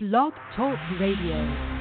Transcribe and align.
Blog 0.00 0.32
Talk 0.54 0.78
Radio. 1.00 1.77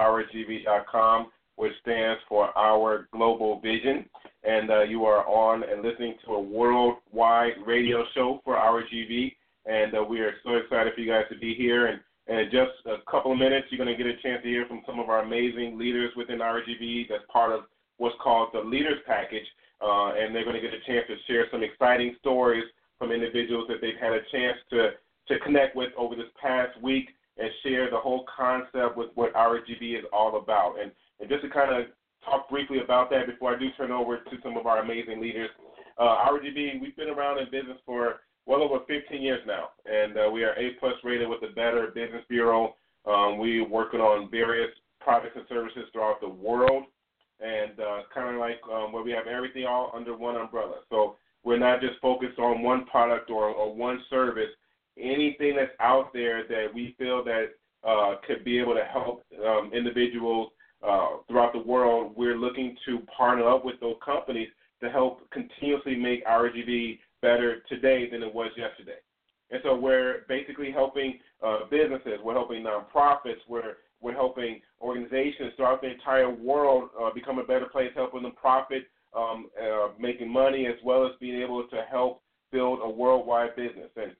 OurGV.com, 0.00 1.30
which 1.56 1.72
stands 1.82 2.20
for 2.28 2.56
Our 2.56 3.08
Global 3.12 3.60
Vision. 3.60 4.06
And 4.44 4.70
uh, 4.70 4.82
you 4.82 5.04
are 5.04 5.26
on 5.26 5.62
and 5.62 5.82
listening 5.82 6.14
to 6.24 6.32
a 6.32 6.40
worldwide 6.40 7.52
radio 7.66 8.04
show 8.14 8.40
for 8.44 8.56
OurGV, 8.56 9.34
and 9.66 9.94
uh, 9.94 10.02
we 10.02 10.20
are 10.20 10.32
so 10.42 10.54
excited 10.54 10.94
for 10.94 11.00
you 11.00 11.10
guys 11.10 11.24
to 11.30 11.38
be 11.38 11.54
here. 11.54 11.86
And, 11.86 12.00
and 12.26 12.40
in 12.40 12.46
just 12.46 12.72
a 12.86 13.10
couple 13.10 13.32
of 13.32 13.38
minutes, 13.38 13.66
you're 13.70 13.84
going 13.84 13.96
to 13.96 14.02
get 14.02 14.10
a 14.10 14.22
chance 14.22 14.42
to 14.42 14.48
hear 14.48 14.66
from 14.66 14.80
some 14.86 14.98
of 14.98 15.08
our 15.10 15.22
amazing 15.22 15.78
leaders 15.78 16.12
within 16.16 16.38
OurGV 16.38 17.08
that's 17.08 17.24
part 17.30 17.52
of 17.52 17.64
what's 17.98 18.16
called 18.22 18.48
the 18.54 18.60
Leaders 18.60 18.98
Package 19.06 19.46
uh, 19.80 20.12
and 20.14 20.34
they're 20.34 20.44
going 20.44 20.56
to 20.56 20.62
get 20.62 20.74
a 20.74 20.84
chance 20.86 21.06
to 21.08 21.16
share 21.26 21.46
some 21.50 21.62
exciting 21.62 22.14
stories 22.20 22.64
from 22.98 23.12
individuals 23.12 23.66
that 23.68 23.80
they've 23.80 24.00
had 24.00 24.12
a 24.12 24.20
chance 24.30 24.58
to 24.70 24.90
to 25.28 25.38
connect 25.40 25.76
with 25.76 25.90
over 25.96 26.16
this 26.16 26.30
past 26.40 26.80
week 26.82 27.10
and 27.38 27.50
share 27.62 27.90
the 27.90 27.96
whole 27.96 28.24
concept 28.34 28.96
with 28.96 29.10
what 29.14 29.34
RGV 29.34 29.98
is 29.98 30.04
all 30.12 30.38
about. 30.38 30.80
And 30.80 30.92
and 31.20 31.28
just 31.28 31.42
to 31.42 31.50
kind 31.50 31.74
of 31.74 31.88
talk 32.24 32.48
briefly 32.48 32.80
about 32.80 33.10
that 33.10 33.26
before 33.26 33.54
I 33.54 33.58
do 33.58 33.68
turn 33.76 33.90
over 33.90 34.18
to 34.18 34.36
some 34.42 34.56
of 34.56 34.66
our 34.66 34.78
amazing 34.78 35.20
leaders. 35.20 35.50
Uh, 35.98 36.24
RGV, 36.28 36.80
we've 36.80 36.96
been 36.96 37.10
around 37.10 37.38
in 37.38 37.50
business 37.50 37.76
for 37.84 38.20
well 38.46 38.62
over 38.62 38.78
15 38.86 39.20
years 39.20 39.40
now, 39.46 39.70
and 39.84 40.16
uh, 40.16 40.30
we 40.30 40.44
are 40.44 40.54
A 40.54 40.70
plus 40.80 40.94
rated 41.04 41.28
with 41.28 41.40
the 41.40 41.48
Better 41.48 41.88
Business 41.94 42.24
Bureau. 42.28 42.74
Um, 43.06 43.38
we're 43.38 43.66
working 43.66 44.00
on 44.00 44.30
various 44.30 44.70
products 45.00 45.36
and 45.36 45.44
services 45.48 45.84
throughout 45.92 46.20
the 46.20 46.28
world 46.28 46.84
and 47.40 47.78
uh, 47.80 48.02
kind 48.12 48.34
of 48.34 48.40
like 48.40 48.60
um, 48.72 48.92
where 48.92 49.02
we 49.02 49.10
have 49.12 49.26
everything 49.26 49.64
all 49.64 49.90
under 49.94 50.16
one 50.16 50.36
umbrella. 50.36 50.76
So 50.90 51.16
we're 51.42 51.58
not 51.58 51.80
just 51.80 51.98
focused 52.00 52.38
on 52.38 52.62
one 52.62 52.84
product 52.86 53.30
or, 53.30 53.46
or 53.46 53.74
one 53.74 54.00
service. 54.10 54.50
Anything 55.00 55.56
that's 55.56 55.72
out 55.80 56.12
there 56.12 56.46
that 56.48 56.66
we 56.72 56.94
feel 56.98 57.24
that 57.24 57.50
uh, 57.86 58.16
could 58.26 58.44
be 58.44 58.58
able 58.58 58.74
to 58.74 58.84
help 58.84 59.24
um, 59.44 59.70
individuals 59.72 60.50
uh, 60.86 61.16
throughout 61.28 61.52
the 61.52 61.58
world, 61.58 62.12
we're 62.16 62.36
looking 62.36 62.76
to 62.86 63.00
partner 63.16 63.48
up 63.48 63.64
with 63.64 63.78
those 63.80 63.96
companies 64.04 64.48
to 64.82 64.90
help 64.90 65.28
continuously 65.30 65.96
make 65.96 66.24
RGV 66.26 66.98
better 67.22 67.62
today 67.68 68.08
than 68.10 68.22
it 68.22 68.34
was 68.34 68.50
yesterday. 68.56 68.98
And 69.50 69.60
so 69.64 69.76
we're 69.76 70.24
basically 70.28 70.70
helping 70.70 71.18
uh, 71.44 71.60
businesses, 71.70 72.18
we're 72.22 72.34
helping 72.34 72.64
nonprofits, 72.64 73.40
we're 73.48 73.76
we're 74.02 74.14
helping 74.14 74.62
organizations 74.80 75.52
throughout 75.56 75.82
the 75.82 75.90
entire 75.90 76.30
world 76.30 76.88
uh, 76.98 77.12
become 77.12 77.38
a 77.38 77.44
better 77.44 77.66
place, 77.66 77.90
helping 77.94 78.22
them 78.22 78.32
profit, 78.32 78.84
um, 79.14 79.50
uh, 79.62 79.88
making 79.98 80.32
money, 80.32 80.66
as 80.66 80.76
well 80.82 81.04
as 81.04 81.12
being 81.20 81.40
able 81.40 81.64
to 81.64 81.82
help 81.90 82.22
build 82.50 82.80
a 82.82 82.88
worldwide 82.88 83.54
business. 83.56 83.90
And 83.96 84.12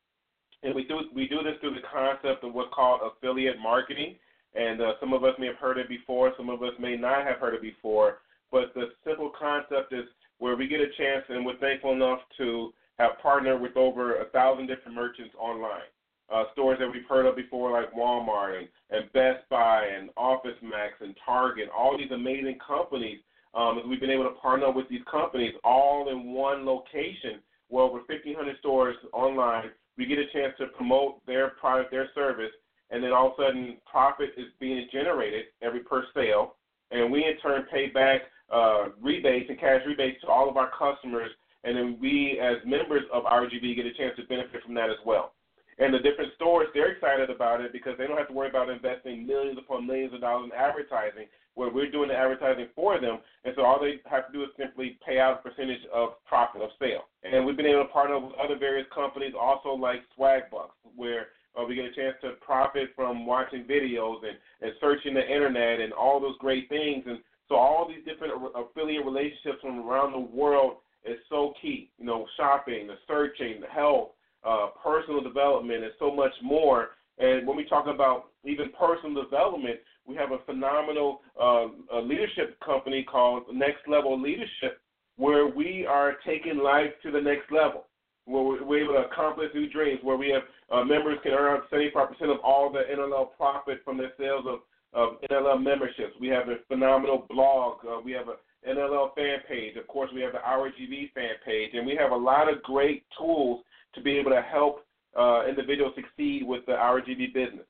and 0.62 0.75
we 0.75 0.84
do 0.84 1.00
we 1.14 1.28
do 1.28 1.42
this 1.42 1.55
through 1.61 1.75
the 1.75 1.86
concept 1.92 2.44
of 2.44 2.55
what's 2.55 2.72
called 2.75 3.00
affiliate 3.05 3.58
marketing. 3.62 4.16
And 4.55 4.80
uh, 4.80 4.94
some 4.98 5.12
of 5.12 5.22
us 5.22 5.34
may 5.39 5.47
have 5.47 5.56
heard 5.56 5.78
it 5.78 5.89
before, 5.89 6.33
some 6.36 6.50
of 6.50 6.62
us 6.62 6.72
may 6.80 6.97
not 6.97 7.25
have 7.25 7.39
heard 7.39 7.55
it 7.55 7.62
before. 7.62 8.19
But 8.50 8.75
the 8.75 8.91
simple 9.06 9.31
concept 9.38 9.92
is 9.92 10.05
where 10.38 10.56
we 10.56 10.66
get 10.66 10.81
a 10.81 10.88
chance, 10.98 11.25
and 11.28 11.47
we're 11.47 11.59
thankful 11.59 11.93
enough 11.93 12.19
to 12.38 12.72
have 12.99 13.12
partnered 13.22 13.60
with 13.60 13.76
over 13.76 14.20
a 14.20 14.25
thousand 14.31 14.66
different 14.66 14.97
merchants 14.97 15.34
online 15.38 15.87
uh, 16.32 16.44
stores 16.53 16.78
that 16.78 16.91
we've 16.91 17.06
heard 17.09 17.26
of 17.26 17.37
before, 17.37 17.72
like 17.72 17.93
Walmart 17.93 18.59
and, 18.59 18.69
and 18.91 19.12
Best 19.12 19.49
Buy 19.49 19.87
and 19.87 20.10
Office 20.16 20.56
Max 20.62 20.94
and 21.00 21.15
Target, 21.25 21.69
all 21.76 21.99
these 21.99 22.10
amazing 22.12 22.59
companies. 22.65 23.19
Um, 23.54 23.82
we've 23.88 24.00
been 24.00 24.10
able 24.10 24.25
to 24.25 24.37
partner 24.41 24.70
with 24.70 24.88
these 24.88 25.00
companies 25.10 25.54
all 25.65 26.09
in 26.10 26.32
one 26.32 26.65
location, 26.65 27.41
well 27.69 27.87
over 27.87 27.99
1,500 28.06 28.56
stores 28.60 28.97
online. 29.12 29.70
We 30.00 30.06
get 30.06 30.19
a 30.19 30.33
chance 30.33 30.55
to 30.56 30.69
promote 30.69 31.25
their 31.27 31.50
product, 31.61 31.91
their 31.91 32.09
service, 32.15 32.53
and 32.91 33.05
then 33.05 33.12
all 33.12 33.27
of 33.27 33.33
a 33.38 33.43
sudden, 33.43 33.77
profit 33.84 34.31
is 34.38 34.47
being 34.59 34.88
generated 34.91 35.44
every 35.61 35.81
per 35.81 36.06
sale, 36.15 36.55
and 36.91 37.12
we 37.12 37.27
in 37.27 37.37
turn 37.37 37.66
pay 37.71 37.91
back 37.91 38.22
uh, 38.50 38.87
rebates 38.99 39.50
and 39.50 39.61
cash 39.61 39.83
rebates 39.87 40.19
to 40.22 40.28
all 40.28 40.49
of 40.49 40.56
our 40.56 40.71
customers, 40.71 41.28
and 41.65 41.77
then 41.77 41.99
we, 42.00 42.41
as 42.41 42.56
members 42.65 43.03
of 43.12 43.25
RGV 43.25 43.77
get 43.77 43.84
a 43.84 43.93
chance 43.93 44.16
to 44.16 44.25
benefit 44.25 44.62
from 44.65 44.72
that 44.72 44.88
as 44.88 44.97
well. 45.05 45.34
And 45.78 45.93
the 45.93 45.99
different 45.99 46.32
stores, 46.37 46.69
they're 46.72 46.93
excited 46.93 47.28
about 47.28 47.61
it 47.61 47.71
because 47.71 47.93
they 47.99 48.06
don't 48.06 48.17
have 48.17 48.28
to 48.28 48.34
worry 48.34 48.49
about 48.49 48.71
investing 48.71 49.27
millions 49.27 49.59
upon 49.59 49.87
millions 49.87 50.15
of 50.15 50.22
dollars 50.22 50.50
in 50.50 50.59
advertising, 50.59 51.27
where 51.55 51.71
we're 51.71 51.91
doing 51.91 52.09
the 52.09 52.15
advertising 52.15 52.69
for 52.75 53.00
them. 53.00 53.19
And 53.44 53.55
so 53.56 53.62
all 53.65 53.81
they 53.81 54.00
have 54.09 54.27
to 54.27 54.33
do 54.33 54.43
is 54.43 54.50
simply 54.59 54.99
pay 55.06 55.19
out 55.19 55.41
a 55.41 55.49
percentage 55.49 55.83
of 55.93 56.11
profit 56.27 56.62
of 56.62 56.71
sale. 56.78 57.05
And 57.22 57.44
we've 57.44 57.56
been 57.56 57.66
able 57.66 57.84
to 57.84 57.88
partner 57.88 58.19
with 58.19 58.33
other 58.43 58.56
various 58.59 58.87
companies, 58.94 59.33
also 59.38 59.71
like 59.71 60.00
Swagbucks, 60.16 60.71
where 60.97 61.28
uh, 61.59 61.65
we 61.65 61.75
get 61.75 61.84
a 61.84 61.93
chance 61.93 62.16
to 62.22 62.33
profit 62.41 62.91
from 62.94 63.27
watching 63.27 63.65
videos 63.65 64.19
and, 64.22 64.38
and 64.62 64.72
searching 64.81 65.15
the 65.15 65.27
internet 65.27 65.81
and 65.81 65.93
all 65.93 66.21
those 66.21 66.38
great 66.38 66.69
things. 66.69 67.05
And 67.06 67.19
so 67.49 67.56
all 67.56 67.88
these 67.88 68.05
different 68.05 68.34
affiliate 68.55 69.05
relationships 69.05 69.59
from 69.61 69.81
around 69.81 70.12
the 70.12 70.37
world 70.37 70.77
is 71.05 71.19
so 71.28 71.55
key. 71.61 71.91
You 71.99 72.06
know, 72.06 72.27
shopping, 72.37 72.87
the 72.87 72.94
searching, 73.09 73.61
the 73.61 73.67
health, 73.67 74.11
uh, 74.44 74.69
personal 74.82 75.21
development, 75.21 75.82
and 75.82 75.93
so 75.99 76.15
much 76.15 76.32
more. 76.43 76.91
And 77.19 77.47
when 77.47 77.56
we 77.56 77.65
talk 77.65 77.87
about 77.87 78.27
even 78.44 78.71
personal 78.78 79.22
development, 79.22 79.81
we 80.06 80.16
have 80.16 80.33
a 80.33 80.38
phenomenal 80.44 81.21
uh, 81.41 81.69
a 81.94 82.00
leadership 82.00 82.59
company 82.61 83.05
called 83.11 83.44
Next 83.53 83.87
Level 83.87 84.21
Leadership, 84.21 84.81
where 85.16 85.47
we 85.47 85.87
are 85.87 86.15
taking 86.27 86.59
life 86.59 86.91
to 87.03 87.11
the 87.11 87.21
next 87.21 87.50
level, 87.53 87.87
where 88.25 88.43
we're 88.43 88.84
able 88.84 88.94
to 88.94 89.09
accomplish 89.09 89.50
new 89.55 89.69
dreams, 89.69 90.00
where 90.03 90.16
we 90.16 90.31
have 90.31 90.43
uh, 90.71 90.84
members 90.84 91.19
can 91.22 91.33
earn 91.33 91.61
75% 91.72 92.06
of 92.22 92.41
all 92.43 92.72
the 92.72 92.83
NLL 92.93 93.28
profit 93.37 93.81
from 93.84 93.99
their 93.99 94.12
sales 94.19 94.44
of, 94.49 94.61
of 94.93 95.21
NLL 95.31 95.62
memberships. 95.62 96.15
We 96.21 96.28
have 96.28 96.49
a 96.49 96.56
phenomenal 96.69 97.27
blog. 97.28 97.78
Uh, 97.87 98.00
we 98.05 98.12
have 98.12 98.28
a 98.28 98.37
NLL 98.69 99.15
fan 99.15 99.38
page. 99.49 99.77
Of 99.77 99.87
course, 99.87 100.11
we 100.15 100.21
have 100.22 100.32
the 100.32 100.38
RGV 100.38 101.12
fan 101.12 101.34
page, 101.44 101.71
and 101.75 101.87
we 101.87 101.97
have 101.97 102.12
a 102.12 102.17
lot 102.17 102.53
of 102.53 102.62
great 102.62 103.05
tools 103.19 103.65
to 103.94 104.00
be 104.00 104.19
able 104.19 104.31
to 104.31 104.43
help 104.43 104.87
uh, 105.19 105.47
individuals 105.49 105.94
succeed 105.97 106.47
with 106.47 106.65
the 106.67 106.72
RGV 106.72 107.34
business. 107.34 107.67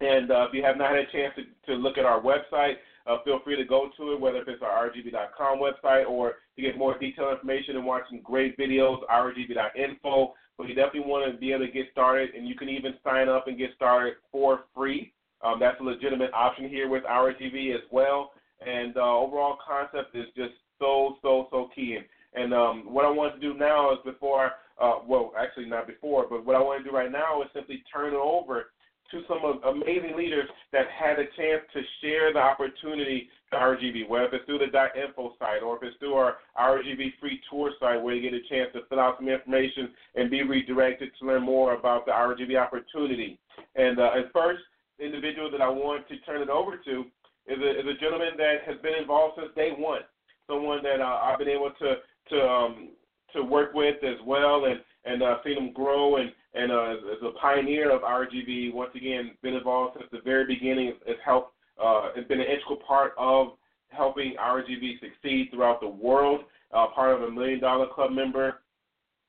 And 0.00 0.30
uh, 0.30 0.46
if 0.48 0.54
you 0.54 0.62
have 0.62 0.76
not 0.76 0.90
had 0.90 1.00
a 1.00 1.12
chance 1.12 1.34
to, 1.36 1.72
to 1.72 1.78
look 1.78 1.98
at 1.98 2.04
our 2.04 2.20
website, 2.20 2.74
uh, 3.06 3.16
feel 3.24 3.40
free 3.42 3.56
to 3.56 3.64
go 3.64 3.88
to 3.96 4.12
it, 4.12 4.20
whether 4.20 4.38
it's 4.38 4.62
our 4.62 4.88
RGV.com 4.90 5.58
website 5.58 6.08
or 6.08 6.34
to 6.56 6.62
get 6.62 6.78
more 6.78 6.96
detailed 6.98 7.32
information 7.32 7.76
and 7.76 7.84
watch 7.84 8.02
some 8.10 8.20
great 8.20 8.56
videos, 8.58 8.98
RGV.info. 9.10 10.34
But 10.56 10.68
you 10.68 10.74
definitely 10.74 11.08
want 11.08 11.32
to 11.32 11.38
be 11.38 11.52
able 11.52 11.66
to 11.66 11.72
get 11.72 11.86
started, 11.92 12.34
and 12.34 12.46
you 12.46 12.54
can 12.54 12.68
even 12.68 12.94
sign 13.02 13.28
up 13.28 13.46
and 13.46 13.56
get 13.56 13.70
started 13.76 14.14
for 14.30 14.64
free. 14.74 15.12
Um, 15.42 15.58
that's 15.60 15.80
a 15.80 15.84
legitimate 15.84 16.32
option 16.34 16.68
here 16.68 16.88
with 16.88 17.04
RGV 17.04 17.74
as 17.74 17.82
well. 17.90 18.32
And 18.64 18.96
uh, 18.96 19.16
overall 19.18 19.56
concept 19.66 20.16
is 20.16 20.26
just 20.36 20.52
so, 20.78 21.16
so, 21.22 21.46
so 21.50 21.70
key. 21.74 21.96
And, 21.96 22.04
and 22.44 22.52
um, 22.52 22.92
what 22.92 23.04
I 23.04 23.10
want 23.10 23.34
to 23.34 23.40
do 23.40 23.56
now 23.56 23.92
is 23.92 23.98
before 24.04 24.52
uh, 24.80 24.98
well, 25.06 25.32
actually 25.38 25.66
not 25.66 25.86
before, 25.86 26.26
but 26.28 26.44
what 26.44 26.54
I 26.54 26.60
want 26.60 26.82
to 26.82 26.88
do 26.88 26.94
right 26.94 27.10
now 27.10 27.42
is 27.42 27.48
simply 27.52 27.82
turn 27.92 28.14
it 28.14 28.16
over 28.16 28.66
to 29.10 29.22
some 29.28 29.60
amazing 29.64 30.16
leaders 30.16 30.48
that 30.72 30.86
had 30.88 31.18
a 31.18 31.24
chance 31.36 31.62
to 31.72 31.80
share 32.00 32.32
the 32.32 32.38
opportunity 32.38 33.28
to 33.50 33.56
RGV, 33.56 34.08
whether 34.08 34.26
it's 34.36 34.44
through 34.44 34.58
the 34.58 34.66
.info 34.66 35.32
site 35.38 35.62
or 35.62 35.76
if 35.76 35.82
it's 35.82 35.96
through 35.98 36.14
our 36.14 36.36
RGV 36.58 37.12
free 37.20 37.40
tour 37.50 37.72
site 37.80 38.02
where 38.02 38.14
you 38.14 38.30
get 38.30 38.34
a 38.34 38.48
chance 38.48 38.70
to 38.74 38.80
fill 38.88 39.00
out 39.00 39.16
some 39.18 39.28
information 39.28 39.90
and 40.14 40.30
be 40.30 40.42
redirected 40.42 41.10
to 41.18 41.26
learn 41.26 41.42
more 41.42 41.74
about 41.74 42.04
the 42.04 42.12
RGV 42.12 42.56
opportunity. 42.56 43.38
And, 43.76 43.98
uh, 43.98 44.10
first 44.32 44.62
individual 44.98 45.50
that 45.50 45.60
I 45.60 45.68
want 45.68 46.08
to 46.08 46.18
turn 46.20 46.42
it 46.42 46.48
over 46.48 46.76
to 46.76 47.04
is 47.46 47.58
a, 47.58 47.80
is 47.80 47.86
a 47.86 48.00
gentleman 48.00 48.36
that 48.36 48.62
has 48.66 48.76
been 48.82 48.94
involved 48.94 49.38
since 49.38 49.54
day 49.54 49.70
one, 49.76 50.02
someone 50.46 50.82
that 50.82 51.00
uh, 51.00 51.20
I've 51.22 51.38
been 51.38 51.48
able 51.48 51.70
to 51.78 51.94
to 52.30 52.48
um, 52.48 52.90
to 53.32 53.42
work 53.42 53.74
with 53.74 54.02
as 54.02 54.16
well, 54.26 54.66
and 54.66 54.80
and 55.04 55.22
uh, 55.22 55.36
seen 55.44 55.56
him 55.56 55.72
grow 55.72 56.16
and 56.16 56.32
and 56.54 56.72
uh, 56.72 56.94
as 57.12 57.22
a 57.22 57.38
pioneer 57.38 57.90
of 57.90 58.02
RGV. 58.02 58.72
Once 58.72 58.90
again, 58.94 59.32
been 59.42 59.54
involved 59.54 59.96
since 59.98 60.10
the 60.10 60.20
very 60.24 60.46
beginning. 60.46 60.94
Has 61.06 61.16
helped. 61.24 61.54
Uh, 61.82 62.08
has 62.16 62.24
been 62.24 62.40
an 62.40 62.46
integral 62.46 62.78
part 62.86 63.12
of 63.16 63.52
helping 63.90 64.34
RGV 64.40 64.98
succeed 65.00 65.48
throughout 65.52 65.80
the 65.80 65.88
world. 65.88 66.40
Uh, 66.72 66.86
part 66.94 67.14
of 67.14 67.22
a 67.22 67.30
Million 67.30 67.60
Dollar 67.60 67.86
Club 67.86 68.12
member, 68.12 68.60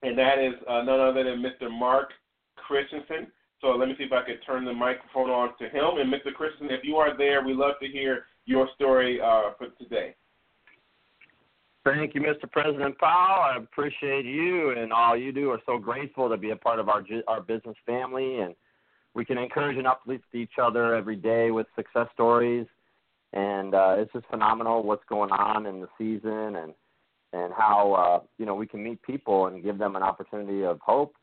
and 0.01 0.18
that 0.18 0.39
is 0.39 0.54
uh, 0.68 0.81
none 0.81 1.00
other 1.00 1.24
than 1.24 1.42
Mr. 1.42 1.71
Mark 1.71 2.10
Christensen. 2.57 3.27
So 3.62 3.69
let 3.69 3.88
me 3.88 3.95
see 3.98 4.06
if 4.06 4.12
I 4.12 4.24
can 4.24 4.39
turn 4.45 4.66
the 4.66 4.74
microphone 4.74 5.30
on 5.30 5.57
to 5.57 5.66
him. 5.66 6.00
And 6.00 6.12
Mr. 6.12 6.33
Christensen, 6.33 6.75
if 6.75 6.83
you 6.83 6.95
are 6.95 7.18
there, 7.18 7.44
we 7.44 7.54
love 7.54 7.75
to 7.81 7.88
hear 7.88 8.25
your 8.45 8.68
story 8.75 9.21
uh, 9.21 9.51
for 9.57 9.68
today. 9.81 10.16
Thank 11.86 12.14
you, 12.14 12.22
Mr. 12.22 12.52
President 12.52 12.98
Powell. 12.98 13.42
I 13.42 13.58
appreciate 13.58 14.26
you 14.26 14.72
and 14.72 14.92
all 14.92 15.16
you 15.16 15.31
do. 15.31 15.50
We're 15.50 15.60
so 15.66 15.78
grateful 15.78 16.30
to 16.30 16.38
be 16.38 16.52
a 16.52 16.56
part 16.56 16.80
of 16.80 16.90
our 16.90 17.04
our 17.28 17.42
business 17.42 17.76
family, 17.86 18.40
and 18.40 18.54
we 19.14 19.24
can 19.26 19.38
encourage 19.38 19.78
and 19.78 19.88
uplift 19.88 20.26
each 20.34 20.60
other 20.62 20.94
every 20.96 21.16
day 21.16 21.52
with 21.52 21.68
success 21.76 22.08
stories. 22.14 22.68
And 23.31 23.74
uh, 23.74 23.96
it's 23.98 24.12
just 24.12 24.26
phenomenal 24.30 24.84
what's 24.84 25.06
going 25.08 25.31
on 25.31 25.66
in 25.66 25.80
the 25.81 25.88
season, 25.98 26.58
and 26.58 26.74
and 27.31 27.54
how 27.54 27.94
uh, 27.94 28.26
you 28.38 28.46
know 28.46 28.56
we 28.56 28.68
can 28.68 28.84
meet 28.84 29.02
people 29.02 29.48
and 29.48 29.64
give 29.64 29.78
them 29.78 29.96
an 29.96 30.04
opportunity 30.04 30.66
of 30.66 30.80
hope 30.81 31.16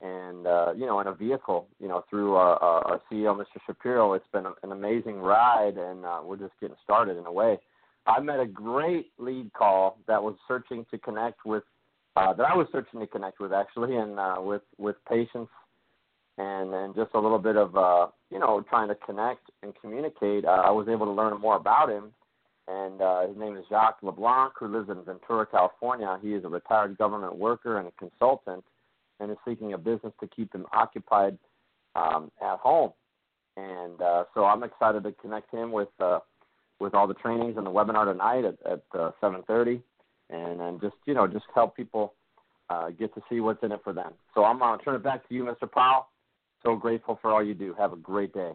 and 0.00 0.46
uh, 0.46 0.72
you 0.76 0.86
know, 0.86 1.00
in 1.00 1.06
a 1.06 1.14
vehicle, 1.14 1.68
you 1.80 1.88
know, 1.88 2.04
through 2.10 2.34
our, 2.34 2.56
our, 2.62 2.86
our 2.86 3.00
CEO, 3.10 3.36
Mr. 3.36 3.60
Shapiro. 3.66 4.12
It's 4.12 4.26
been 4.32 4.46
an 4.46 4.72
amazing 4.72 5.16
ride, 5.16 5.76
and 5.78 6.04
uh, 6.04 6.20
we're 6.22 6.36
just 6.36 6.52
getting 6.60 6.76
started 6.84 7.16
in 7.16 7.26
a 7.26 7.32
way. 7.32 7.58
I 8.06 8.20
met 8.20 8.40
a 8.40 8.46
great 8.46 9.12
lead 9.18 9.52
call 9.52 9.98
that 10.06 10.22
was 10.22 10.34
searching 10.46 10.86
to 10.90 10.98
connect 10.98 11.44
with 11.44 11.64
uh, 12.16 12.32
that 12.32 12.46
I 12.46 12.56
was 12.56 12.66
searching 12.72 13.00
to 13.00 13.06
connect 13.06 13.40
with 13.40 13.52
actually, 13.52 13.96
and 13.96 14.18
uh, 14.18 14.36
with 14.38 14.62
with 14.78 14.96
patience, 15.08 15.50
and 16.38 16.72
and 16.72 16.94
just 16.94 17.10
a 17.14 17.20
little 17.20 17.38
bit 17.38 17.56
of 17.56 17.76
uh, 17.76 18.06
you 18.30 18.38
know 18.38 18.64
trying 18.68 18.88
to 18.88 18.94
connect 18.94 19.50
and 19.62 19.74
communicate. 19.80 20.44
Uh, 20.44 20.62
I 20.64 20.70
was 20.70 20.88
able 20.88 21.06
to 21.06 21.12
learn 21.12 21.38
more 21.40 21.56
about 21.56 21.90
him, 21.90 22.12
and 22.68 23.02
uh, 23.02 23.26
his 23.26 23.36
name 23.36 23.56
is 23.56 23.64
Jacques 23.68 24.02
LeBlanc, 24.02 24.52
who 24.58 24.68
lives 24.68 24.88
in 24.88 25.02
Ventura, 25.04 25.46
California. 25.46 26.18
He 26.22 26.32
is 26.32 26.44
a 26.44 26.48
retired 26.48 26.96
government 26.96 27.36
worker 27.36 27.78
and 27.78 27.88
a 27.88 27.92
consultant 27.92 28.64
and 29.20 29.30
is 29.30 29.36
seeking 29.46 29.72
a 29.72 29.78
business 29.78 30.12
to 30.20 30.26
keep 30.26 30.54
him 30.54 30.66
occupied 30.72 31.38
um, 31.94 32.30
at 32.42 32.58
home. 32.58 32.92
And 33.56 34.00
uh, 34.02 34.24
so 34.34 34.44
I'm 34.44 34.62
excited 34.62 35.04
to 35.04 35.12
connect 35.12 35.52
him 35.52 35.72
with 35.72 35.88
uh, 36.00 36.18
with 36.80 36.94
all 36.94 37.06
the 37.06 37.14
trainings 37.14 37.56
and 37.56 37.66
the 37.66 37.70
webinar 37.70 38.10
tonight 38.10 38.44
at, 38.44 38.56
at 38.70 38.82
uh, 38.98 39.10
7:30, 39.22 39.80
and 40.30 40.60
and 40.60 40.80
just 40.80 40.96
you 41.06 41.14
know 41.14 41.26
just 41.26 41.46
help 41.54 41.76
people 41.76 42.14
uh, 42.70 42.90
get 42.90 43.14
to 43.14 43.22
see 43.28 43.40
what's 43.40 43.62
in 43.62 43.72
it 43.72 43.80
for 43.84 43.92
them. 43.92 44.12
So 44.34 44.44
I'm 44.44 44.58
to 44.58 44.84
turn 44.84 44.94
it 44.96 45.02
back 45.02 45.28
to 45.28 45.34
you, 45.34 45.44
Mr. 45.44 45.70
Powell. 45.70 46.08
So 46.62 46.74
grateful 46.76 47.18
for 47.22 47.32
all 47.32 47.42
you 47.42 47.54
do. 47.54 47.74
Have 47.78 47.92
a 47.92 47.96
great 47.96 48.32
day. 48.32 48.52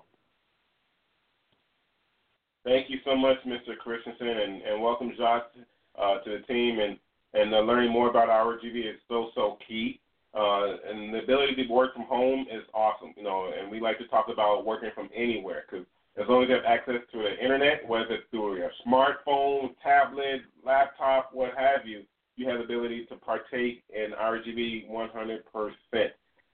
Thank 2.63 2.89
you 2.89 2.97
so 3.05 3.15
much, 3.15 3.37
Mr. 3.47 3.77
Christensen, 3.77 4.27
and, 4.27 4.61
and 4.61 4.81
welcome 4.81 5.13
Jacques 5.17 5.51
uh, 5.99 6.19
to 6.19 6.37
the 6.37 6.53
team. 6.53 6.79
And 6.79 6.97
and 7.33 7.53
uh, 7.53 7.59
learning 7.59 7.91
more 7.91 8.09
about 8.09 8.29
our 8.29 8.57
RGV 8.57 8.79
is 8.79 8.99
so 9.07 9.29
so 9.35 9.57
key. 9.67 9.99
Uh, 10.33 10.77
and 10.87 11.13
the 11.13 11.19
ability 11.19 11.55
to 11.55 11.67
work 11.73 11.93
from 11.93 12.03
home 12.03 12.45
is 12.51 12.63
awesome, 12.73 13.13
you 13.17 13.23
know. 13.23 13.51
And 13.57 13.69
we 13.69 13.79
like 13.79 13.97
to 13.97 14.07
talk 14.07 14.27
about 14.31 14.65
working 14.65 14.89
from 14.93 15.09
anywhere 15.15 15.63
because 15.69 15.85
as 16.21 16.29
long 16.29 16.43
as 16.43 16.49
you 16.49 16.55
have 16.55 16.65
access 16.65 17.01
to 17.11 17.17
the 17.19 17.43
internet, 17.43 17.87
whether 17.87 18.15
it's 18.15 18.23
through 18.31 18.57
your 18.57 18.71
smartphone, 18.85 19.75
tablet, 19.81 20.41
laptop, 20.65 21.31
what 21.33 21.51
have 21.57 21.85
you, 21.85 22.03
you 22.35 22.47
have 22.47 22.59
the 22.59 22.63
ability 22.65 23.05
to 23.07 23.15
partake 23.15 23.83
in 23.93 24.11
RGV 24.11 24.89
100%. 24.89 25.41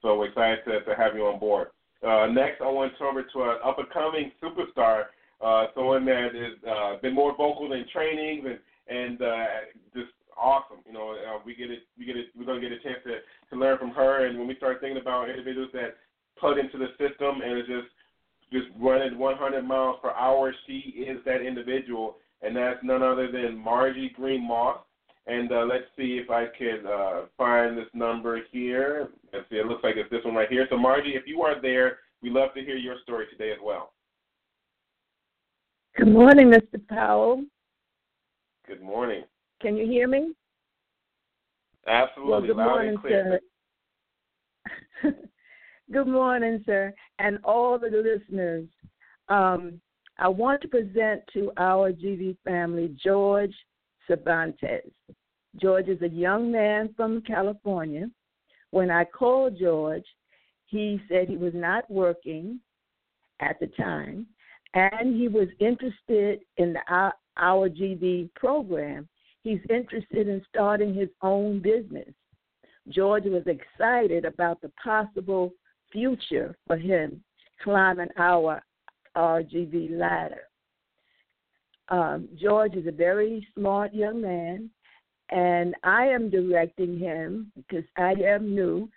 So 0.02 0.18
we're 0.18 0.28
excited 0.28 0.58
to, 0.66 0.80
to 0.84 0.94
have 0.94 1.14
you 1.14 1.26
on 1.26 1.38
board. 1.38 1.68
Uh, 2.06 2.26
next, 2.26 2.60
I 2.60 2.70
want 2.70 2.92
to 2.92 2.98
turn 2.98 3.08
over 3.08 3.22
to 3.22 3.42
an 3.42 3.56
up 3.64 3.78
and 3.78 3.90
coming 3.90 4.30
superstar, 4.42 5.06
uh, 5.40 5.66
someone 5.74 6.04
that 6.06 6.30
has 6.34 6.70
uh, 6.70 6.96
been 7.02 7.14
more 7.14 7.36
vocal 7.36 7.72
in 7.72 7.84
trainings 7.92 8.44
and 8.46 8.58
and 8.88 9.20
uh, 9.20 9.44
just 9.94 10.08
awesome. 10.36 10.78
You 10.86 10.92
know, 10.92 11.12
uh, 11.12 11.40
we 11.44 11.54
get 11.54 11.70
it, 11.70 11.80
we 11.98 12.06
get 12.06 12.16
it, 12.16 12.28
we're 12.36 12.46
gonna 12.46 12.60
get 12.60 12.72
a 12.72 12.78
chance 12.78 12.98
to 13.04 13.18
to 13.50 13.60
learn 13.60 13.78
from 13.78 13.90
her. 13.90 14.26
And 14.26 14.38
when 14.38 14.48
we 14.48 14.56
start 14.56 14.80
thinking 14.80 15.00
about 15.00 15.28
individuals 15.28 15.70
that 15.74 15.96
plug 16.38 16.58
into 16.58 16.78
the 16.78 16.88
system 16.98 17.42
and 17.42 17.52
are 17.52 17.66
just 17.66 17.92
just 18.52 18.66
running 18.80 19.18
100 19.18 19.57
miles 19.68 19.98
per 20.02 20.10
hour, 20.10 20.52
she 20.66 20.78
is 20.96 21.18
that 21.24 21.42
individual, 21.42 22.16
and 22.42 22.56
that's 22.56 22.82
none 22.82 23.02
other 23.02 23.30
than 23.30 23.56
Margie 23.56 24.10
Green 24.16 24.46
Moss. 24.46 24.78
And 25.26 25.52
uh, 25.52 25.66
let's 25.70 25.84
see 25.96 26.18
if 26.22 26.30
I 26.30 26.46
can 26.56 26.86
uh, 26.86 27.26
find 27.36 27.76
this 27.76 27.88
number 27.92 28.40
here. 28.50 29.08
Let's 29.32 29.44
see, 29.50 29.56
it 29.56 29.66
looks 29.66 29.84
like 29.84 29.96
it's 29.96 30.10
this 30.10 30.24
one 30.24 30.34
right 30.34 30.48
here. 30.48 30.66
So, 30.70 30.78
Margie, 30.78 31.14
if 31.14 31.24
you 31.26 31.42
are 31.42 31.60
there, 31.60 31.98
we 32.22 32.30
love 32.30 32.54
to 32.54 32.62
hear 32.62 32.76
your 32.76 32.96
story 33.02 33.26
today 33.30 33.52
as 33.52 33.58
well. 33.62 33.92
Good 35.96 36.08
morning, 36.08 36.50
Mr. 36.50 36.80
Powell. 36.88 37.44
Good 38.66 38.80
morning. 38.80 39.24
Can 39.60 39.76
you 39.76 39.86
hear 39.86 40.08
me? 40.08 40.32
Absolutely. 41.86 42.30
Well, 42.30 42.40
good 42.42 42.56
Loud 42.56 42.68
morning, 42.68 42.88
and 42.90 43.00
clear. 43.00 43.40
sir. 45.02 45.14
good 45.92 46.06
morning, 46.06 46.62
sir, 46.64 46.94
and 47.18 47.38
all 47.44 47.78
the 47.78 47.88
listeners. 47.88 48.66
Um, 49.28 49.80
I 50.18 50.28
want 50.28 50.62
to 50.62 50.68
present 50.68 51.22
to 51.34 51.52
our 51.56 51.92
GV 51.92 52.36
family 52.44 52.96
George 53.02 53.54
Cervantes. 54.06 54.90
George 55.60 55.88
is 55.88 56.02
a 56.02 56.08
young 56.08 56.50
man 56.50 56.92
from 56.96 57.22
California. 57.22 58.08
When 58.70 58.90
I 58.90 59.04
called 59.04 59.58
George, 59.58 60.04
he 60.66 61.00
said 61.08 61.28
he 61.28 61.36
was 61.36 61.54
not 61.54 61.90
working 61.90 62.60
at 63.40 63.58
the 63.60 63.68
time, 63.68 64.26
and 64.74 65.16
he 65.16 65.28
was 65.28 65.48
interested 65.60 66.40
in 66.56 66.72
the 66.72 66.80
our, 66.88 67.14
our 67.38 67.68
GV 67.68 68.34
program 68.34 69.08
He's 69.48 69.60
interested 69.70 70.28
in 70.28 70.44
starting 70.48 70.92
his 70.92 71.08
own 71.22 71.60
business. 71.60 72.12
George 72.88 73.24
was 73.24 73.44
excited 73.46 74.24
about 74.24 74.60
the 74.60 74.70
possible 74.82 75.52
future 75.90 76.54
for 76.66 76.76
him 76.76 77.22
climbing 77.62 78.10
our 78.18 78.62
RGV 79.18 79.98
ladder. 79.98 80.42
Um, 81.88 82.28
George 82.40 82.74
is 82.74 82.86
a 82.86 82.92
very 82.92 83.46
smart 83.54 83.92
young 83.92 84.20
man, 84.20 84.70
and 85.30 85.74
I 85.82 86.06
am 86.06 86.30
directing 86.30 86.98
him 86.98 87.50
because 87.56 87.84
I 87.96 88.12
am 88.24 88.54
new 88.54 88.88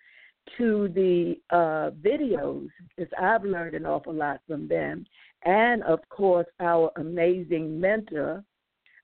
to 0.58 0.90
the 0.90 1.36
uh, 1.50 1.92
videos 2.02 2.68
because 2.96 3.12
I've 3.20 3.44
learned 3.44 3.76
an 3.76 3.86
awful 3.86 4.14
lot 4.14 4.42
from 4.48 4.68
them, 4.68 5.06
and 5.44 5.84
of 5.84 6.00
course 6.10 6.48
our 6.60 6.92
amazing 6.98 7.80
mentor, 7.80 8.44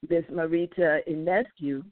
this 0.08 0.26
Marita 0.32 1.00
Ionescu, 1.10 1.84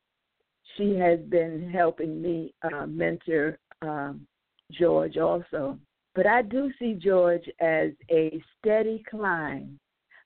she 0.76 0.96
has 0.96 1.20
been 1.30 1.70
helping 1.70 2.22
me 2.22 2.54
uh, 2.64 2.86
mentor 2.86 3.58
um, 3.82 4.28
George 4.72 5.18
also. 5.18 5.78
But 6.16 6.26
I 6.26 6.42
do 6.42 6.72
see 6.80 6.94
George 6.94 7.48
as 7.60 7.92
a 8.10 8.42
steady 8.58 9.04
climb 9.10 9.78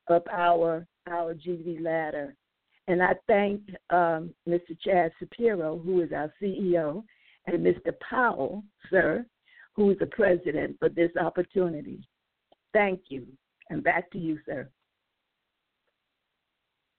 up 0.10 0.28
our 0.32 0.86
our 1.08 1.34
GV 1.34 1.84
ladder. 1.84 2.36
And 2.88 3.02
I 3.02 3.14
thank 3.28 3.62
um, 3.90 4.34
Mr. 4.48 4.78
Chad 4.84 5.12
Shapiro, 5.20 5.80
who 5.80 6.02
is 6.02 6.12
our 6.12 6.32
CEO, 6.42 7.04
and 7.48 7.66
Mr. 7.66 7.92
Powell, 8.08 8.64
sir, 8.90 9.26
who 9.76 9.92
is 9.92 9.98
the 10.00 10.08
president, 10.08 10.78
for 10.80 10.90
this 10.90 11.12
opportunity. 11.20 12.08
Thank 12.74 13.02
you. 13.10 13.26
And 13.70 13.84
back 13.84 14.12
to 14.12 14.18
you, 14.20 14.40
sir. 14.46 14.70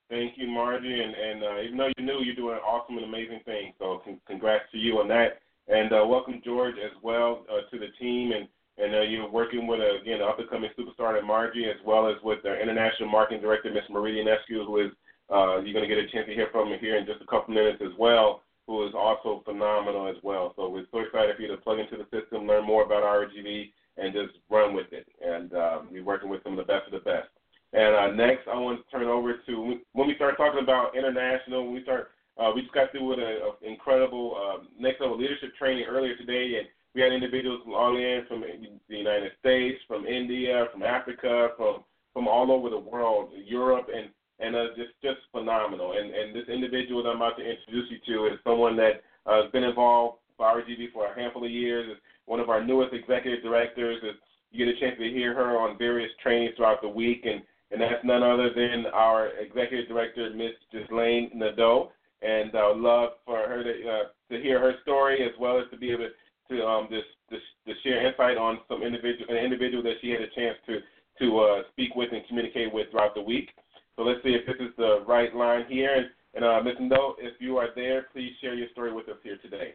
Thank 0.09 0.35
you, 0.37 0.49
Margie. 0.49 1.00
And, 1.00 1.14
and 1.14 1.43
uh, 1.45 1.61
even 1.62 1.76
though 1.76 1.91
you're 1.97 2.07
new, 2.07 2.25
you're 2.25 2.37
doing 2.37 2.55
an 2.55 2.62
awesome 2.62 2.97
and 2.97 3.07
amazing 3.07 3.41
things. 3.45 3.75
So 3.79 4.00
con- 4.05 4.21
congrats 4.26 4.64
to 4.73 4.79
you 4.79 4.99
on 4.99 5.09
that. 5.09 5.41
And 5.69 5.93
uh, 5.93 6.05
welcome, 6.07 6.41
George, 6.45 6.75
as 6.85 6.93
well 7.03 7.45
uh, 7.49 7.69
to 7.71 7.79
the 7.79 7.88
team. 8.00 8.33
And, 8.33 8.49
and 8.83 8.95
uh, 8.95 9.01
you're 9.03 9.31
working 9.31 9.67
with, 9.67 9.81
uh, 9.81 10.01
again, 10.01 10.21
an 10.21 10.29
up-and-coming 10.29 10.71
superstar 10.79 11.19
in 11.19 11.27
Margie, 11.27 11.67
as 11.67 11.77
well 11.85 12.09
as 12.09 12.17
with 12.23 12.45
our 12.47 12.61
international 12.61 13.09
marketing 13.09 13.43
director, 13.43 13.71
Miss 13.73 13.85
Maria 13.91 14.25
Ionescu, 14.25 14.65
who 14.67 14.81
is 14.81 14.91
uh, 15.31 15.61
you're 15.61 15.75
going 15.75 15.89
to 15.89 15.95
get 15.95 15.99
a 15.99 16.09
chance 16.09 16.27
to 16.27 16.35
hear 16.35 16.49
from 16.51 16.73
here 16.81 16.97
in 16.97 17.07
just 17.07 17.23
a 17.23 17.27
couple 17.27 17.55
minutes 17.55 17.81
as 17.83 17.93
well, 17.99 18.43
who 18.67 18.87
is 18.87 18.95
also 18.95 19.43
phenomenal 19.45 20.09
as 20.09 20.17
well. 20.23 20.53
So 20.57 20.69
we're 20.69 20.87
so 20.91 21.01
excited 21.01 21.37
for 21.37 21.43
you 21.43 21.49
to 21.49 21.57
plug 21.57 21.79
into 21.79 21.97
the 21.97 22.07
system, 22.11 22.47
learn 22.47 22.65
more 22.65 22.85
about 22.85 23.05
RGV, 23.05 23.71
and 23.97 24.13
just 24.13 24.39
run 24.49 24.75
with 24.75 24.93
it. 24.93 25.07
And 25.25 25.53
uh, 25.55 25.81
we're 25.91 26.05
working 26.05 26.31
with 26.31 26.43
some 26.43 26.59
of 26.59 26.67
the 26.67 26.73
best 26.73 26.87
of 26.87 26.93
the 26.93 27.09
best. 27.09 27.29
And 27.73 27.95
uh, 27.95 28.11
next, 28.17 28.49
I 28.49 28.59
want 28.59 28.85
to 28.85 28.91
turn 28.91 29.07
it 29.07 29.11
over 29.11 29.35
to 29.47 29.79
when 29.93 30.09
we 30.09 30.17
start 30.17 30.37
talking 30.37 30.63
about 30.63 30.97
international. 30.97 31.65
When 31.65 31.75
we 31.75 31.83
start, 31.83 32.11
uh, 32.37 32.51
we 32.53 32.63
just 32.63 32.75
got 32.75 32.91
through 32.91 33.07
with 33.07 33.21
an 33.21 33.39
incredible 33.63 34.35
uh, 34.35 34.65
next 34.79 35.01
level 35.01 35.19
leadership 35.19 35.55
training 35.57 35.85
earlier 35.89 36.17
today, 36.17 36.59
and 36.59 36.67
we 36.94 37.00
had 37.00 37.12
individuals 37.12 37.61
all 37.66 37.97
in 37.97 38.25
from 38.26 38.40
the 38.40 38.97
United 38.97 39.32
States, 39.38 39.78
from 39.87 40.06
India, 40.06 40.66
from 40.73 40.82
Africa, 40.82 41.49
from 41.56 41.85
from 42.12 42.26
all 42.26 42.50
over 42.50 42.68
the 42.68 42.78
world, 42.78 43.30
Europe, 43.47 43.87
and 43.94 44.09
and 44.40 44.56
uh, 44.56 44.68
just 44.76 44.90
just 45.02 45.20
phenomenal. 45.32 45.92
And 45.92 46.12
and 46.12 46.35
this 46.35 46.49
individual 46.49 47.02
that 47.02 47.11
I'm 47.11 47.16
about 47.16 47.38
to 47.38 47.44
introduce 47.44 47.90
you 47.90 47.99
to 48.06 48.35
is 48.35 48.40
someone 48.42 48.76
that 48.76 49.02
uh, 49.26 49.42
has 49.42 49.52
been 49.52 49.64
involved 49.64 50.18
with 50.28 50.44
RGV 50.44 50.92
for 50.92 51.06
a 51.06 51.14
handful 51.14 51.44
of 51.44 51.50
years. 51.50 51.90
Is 51.90 51.99
one 52.26 52.40
of 52.40 52.50
our 52.50 52.64
newest 52.64 52.94
executive 52.94 53.42
directors. 53.42 54.02
Is 54.02 54.16
you 54.50 54.64
get 54.64 54.75
a 54.75 54.80
chance 54.80 54.99
to 54.99 55.09
hear 55.09 55.35
her 55.35 55.59
on 55.59 55.78
various 55.78 56.11
trainings 56.23 56.56
throughout 56.56 56.82
the 56.82 56.88
week, 56.88 57.25
and 57.25 57.42
and 57.70 57.80
that's 57.80 58.04
none 58.04 58.25
other 58.25 58.50
than 58.52 58.87
our 58.92 59.28
executive 59.38 59.88
director, 59.88 60.28
Miss 60.35 60.52
Ghislaine 60.73 61.30
Nadeau. 61.35 61.92
And 62.23 62.54
I 62.54 62.68
would 62.68 62.82
love 62.82 63.11
for 63.25 63.38
her 63.38 63.62
to 63.62 63.70
uh, 63.70 64.02
to 64.30 64.42
hear 64.42 64.59
her 64.59 64.75
story 64.82 65.23
as 65.25 65.32
well 65.38 65.59
as 65.61 65.70
to 65.70 65.76
be 65.76 65.90
able 65.90 66.04
to 66.04 66.11
um, 66.57 66.88
just 66.90 67.07
to, 67.30 67.37
to 67.37 67.80
share 67.83 68.07
insight 68.07 68.37
on 68.37 68.59
some 68.69 68.83
individual 68.83 69.26
an 69.30 69.37
individual 69.37 69.83
that 69.85 69.97
she 70.00 70.11
had 70.11 70.21
a 70.21 70.30
chance 70.35 70.57
to 70.66 70.78
to 71.21 71.38
uh, 71.38 71.62
speak 71.73 71.95
with 71.95 72.11
and 72.12 72.26
communicate 72.26 72.73
with 72.73 72.90
throughout 72.90 73.14
the 73.14 73.23
week. 73.23 73.50
So 73.97 74.02
let's 74.02 74.23
see 74.23 74.30
if 74.30 74.47
this 74.47 74.57
is 74.59 74.75
the 74.78 75.04
right 75.07 75.35
line 75.35 75.66
here. 75.69 75.95
And, 75.95 76.07
and 76.35 76.45
uh, 76.45 76.62
Ms. 76.62 76.76
Nadeau, 76.80 77.16
if 77.19 77.35
you 77.40 77.59
are 77.59 77.69
there, 77.75 78.07
please 78.12 78.33
share 78.40 78.54
your 78.54 78.69
story 78.73 78.92
with 78.92 79.09
us 79.09 79.16
here 79.23 79.37
today. 79.42 79.75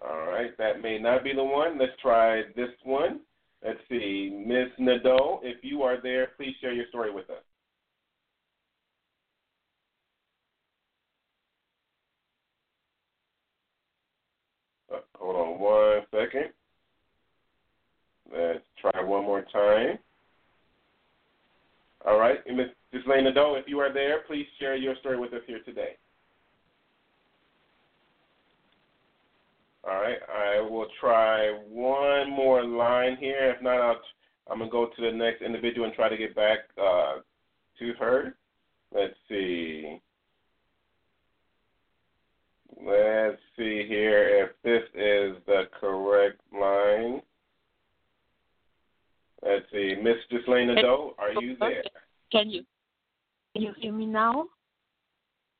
All 0.00 0.26
right, 0.26 0.56
that 0.58 0.82
may 0.82 0.98
not 0.98 1.24
be 1.24 1.34
the 1.34 1.42
one. 1.44 1.78
Let's 1.78 1.92
try 2.00 2.42
this 2.54 2.70
one. 2.84 3.20
Let's 3.64 3.80
see, 3.88 4.44
Ms. 4.46 4.68
Nadeau, 4.78 5.40
if 5.42 5.64
you 5.64 5.82
are 5.82 6.00
there, 6.00 6.28
please 6.36 6.54
share 6.60 6.72
your 6.72 6.86
story 6.88 7.12
with 7.12 7.28
us. 7.30 7.42
Uh, 14.94 14.98
hold 15.26 15.36
on 15.36 15.58
one 15.58 16.02
second. 16.12 16.50
Let's 18.32 18.64
try 18.80 19.02
one 19.02 19.24
more 19.24 19.42
time. 19.52 19.98
All 22.06 22.18
right, 22.18 22.38
Ms. 22.46 22.68
Ghislaine 22.92 23.24
Nadeau, 23.24 23.56
if 23.56 23.64
you 23.66 23.80
are 23.80 23.92
there, 23.92 24.20
please 24.28 24.46
share 24.60 24.76
your 24.76 24.94
story 24.96 25.18
with 25.18 25.32
us 25.32 25.40
here 25.46 25.60
today. 25.64 25.96
All 29.88 29.96
right, 29.96 30.18
I 30.28 30.60
will 30.60 30.86
try 31.00 31.50
one 31.68 32.30
more 32.30 32.64
line 32.64 33.16
here. 33.18 33.54
If 33.56 33.62
not, 33.62 33.96
I'm 34.48 34.58
going 34.58 34.70
to 34.70 34.72
go 34.72 34.86
to 34.86 35.02
the 35.02 35.16
next 35.16 35.42
individual 35.42 35.86
and 35.86 35.94
try 35.94 36.08
to 36.08 36.16
get 36.16 36.34
back 36.34 36.58
uh, 36.80 37.16
to 37.78 37.92
her. 37.98 38.36
Let's 38.94 39.14
see. 39.28 40.00
Let's 42.84 43.40
see 43.56 43.86
here 43.88 44.44
if 44.44 44.50
this 44.62 44.82
is 44.94 45.36
the 45.46 45.64
correct 45.80 46.40
line. 46.52 47.22
Let's 49.42 49.64
see, 49.72 49.94
Miss 50.02 50.16
Ghislaine 50.30 50.68
Nadeau, 50.68 51.14
are 51.18 51.32
you 51.40 51.56
there? 51.58 51.84
Can 52.32 52.50
you 52.50 52.64
can 53.54 53.62
you 53.62 53.72
hear 53.78 53.92
me 53.92 54.06
now? 54.06 54.46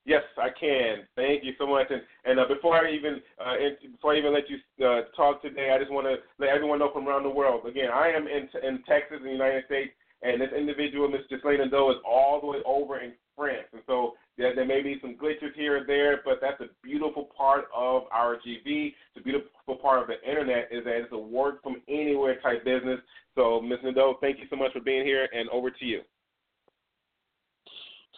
Yes, 0.05 0.23
I 0.39 0.49
can. 0.51 0.99
Thank 1.17 1.45
you 1.45 1.53
so 1.59 1.67
much. 1.67 1.87
And 1.91 2.03
and 2.25 2.39
uh, 2.39 2.47
before 2.47 2.77
I 2.77 2.91
even 2.93 3.21
uh, 3.45 3.57
in, 3.59 3.93
before 3.93 4.15
I 4.15 4.19
even 4.19 4.35
let 4.35 4.45
you 4.49 4.59
uh, 4.87 5.03
talk 5.17 5.43
today, 5.43 5.71
I 5.75 5.79
just 5.79 5.91
want 5.91 6.07
to 6.07 6.17
let 6.39 6.51
everyone 6.51 6.79
know 6.79 6.91
from 6.93 7.09
around 7.09 7.23
the 7.23 7.31
world. 7.31 7.67
Again, 7.67 7.91
I 7.93 8.09
am 8.09 8.27
in 8.27 8.49
in 8.63 8.83
Texas, 8.85 9.19
in 9.19 9.25
the 9.25 9.31
United 9.31 9.65
States, 9.67 9.93
and 10.27 10.41
this 10.41 10.51
individual, 10.57 11.09
Miss 11.09 11.23
Ghislaine 11.31 11.59
Nadeau, 11.59 11.91
is 11.91 11.97
all 12.05 12.41
the 12.41 12.47
way 12.47 12.59
over 12.67 13.01
in 13.01 13.13
France. 13.37 13.69
And 13.73 13.83
so 13.87 14.15
there, 14.37 14.55
there 14.55 14.65
may 14.65 14.83
be 14.83 14.99
some 15.01 15.15
glitches 15.15 15.55
here 15.55 15.77
and 15.77 15.89
there, 15.89 16.21
but 16.25 16.39
that's 16.41 16.61
a 16.61 16.67
beautiful 16.83 17.29
part 17.37 17.67
of 17.75 18.05
our 18.11 18.37
GV. 18.37 18.67
It's 18.67 19.19
a 19.19 19.23
beautiful 19.23 19.77
part 19.81 20.03
of 20.03 20.09
the 20.09 20.29
internet 20.29 20.69
is 20.71 20.85
that 20.85 20.97
it's 20.97 21.13
a 21.13 21.19
work 21.19 21.63
from 21.63 21.83
anywhere 21.89 22.41
type 22.41 22.65
business. 22.65 22.99
So, 23.35 23.61
Ms. 23.61 23.79
Nadeau, 23.85 24.17
thank 24.21 24.39
you 24.39 24.45
so 24.51 24.57
much 24.57 24.73
for 24.73 24.81
being 24.81 25.05
here, 25.05 25.29
and 25.33 25.49
over 25.51 25.71
to 25.71 25.85
you. 25.85 26.01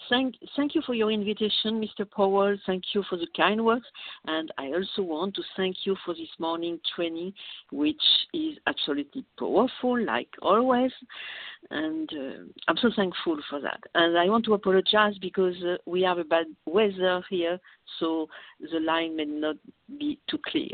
Thank, 0.09 0.37
thank 0.57 0.75
you 0.75 0.83
for 0.87 0.95
your 0.95 1.11
invitation, 1.11 1.83
Mr. 1.83 2.11
Powell. 2.11 2.57
Thank 2.67 2.85
you 2.95 3.03
for 3.09 3.17
the 3.17 3.27
kind 3.37 3.65
words. 3.65 3.85
And 4.27 4.51
I 4.57 4.67
also 4.69 5.03
want 5.03 5.35
to 5.35 5.43
thank 5.57 5.77
you 5.85 5.97
for 6.05 6.15
this 6.15 6.29
morning 6.39 6.79
training, 6.95 7.35
which 7.71 8.03
is 8.33 8.57
absolutely 8.67 9.25
powerful, 9.39 10.03
like 10.03 10.29
always. 10.41 10.93
And 11.71 12.09
uh, 12.13 12.45
I'm 12.69 12.77
so 12.79 12.91
thankful 12.97 13.39
for 13.51 13.61
that. 13.61 13.81
And 13.95 14.17
I 14.17 14.27
want 14.27 14.45
to 14.47 14.55
apologize 14.55 15.19
because 15.21 15.57
uh, 15.63 15.77
we 15.85 16.03
have 16.03 16.19
a 16.19 16.25
bad 16.25 16.47
weather 16.67 17.23
here, 17.29 17.59
so 17.99 18.29
the 18.61 18.81
line 18.81 19.17
may 19.17 19.27
not 19.27 19.57
be 19.99 20.19
too 20.31 20.39
clear. 20.47 20.71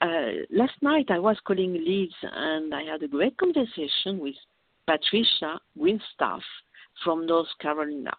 Uh, 0.00 0.44
last 0.50 0.74
night 0.82 1.06
I 1.10 1.18
was 1.18 1.36
calling 1.44 1.72
leads 1.72 2.14
and 2.22 2.74
I 2.74 2.82
had 2.84 3.02
a 3.02 3.08
great 3.08 3.36
conversation 3.38 4.18
with 4.18 4.36
Patricia 4.86 5.58
Winstaff 5.76 6.42
from 7.02 7.26
North 7.26 7.48
Carolina. 7.60 8.12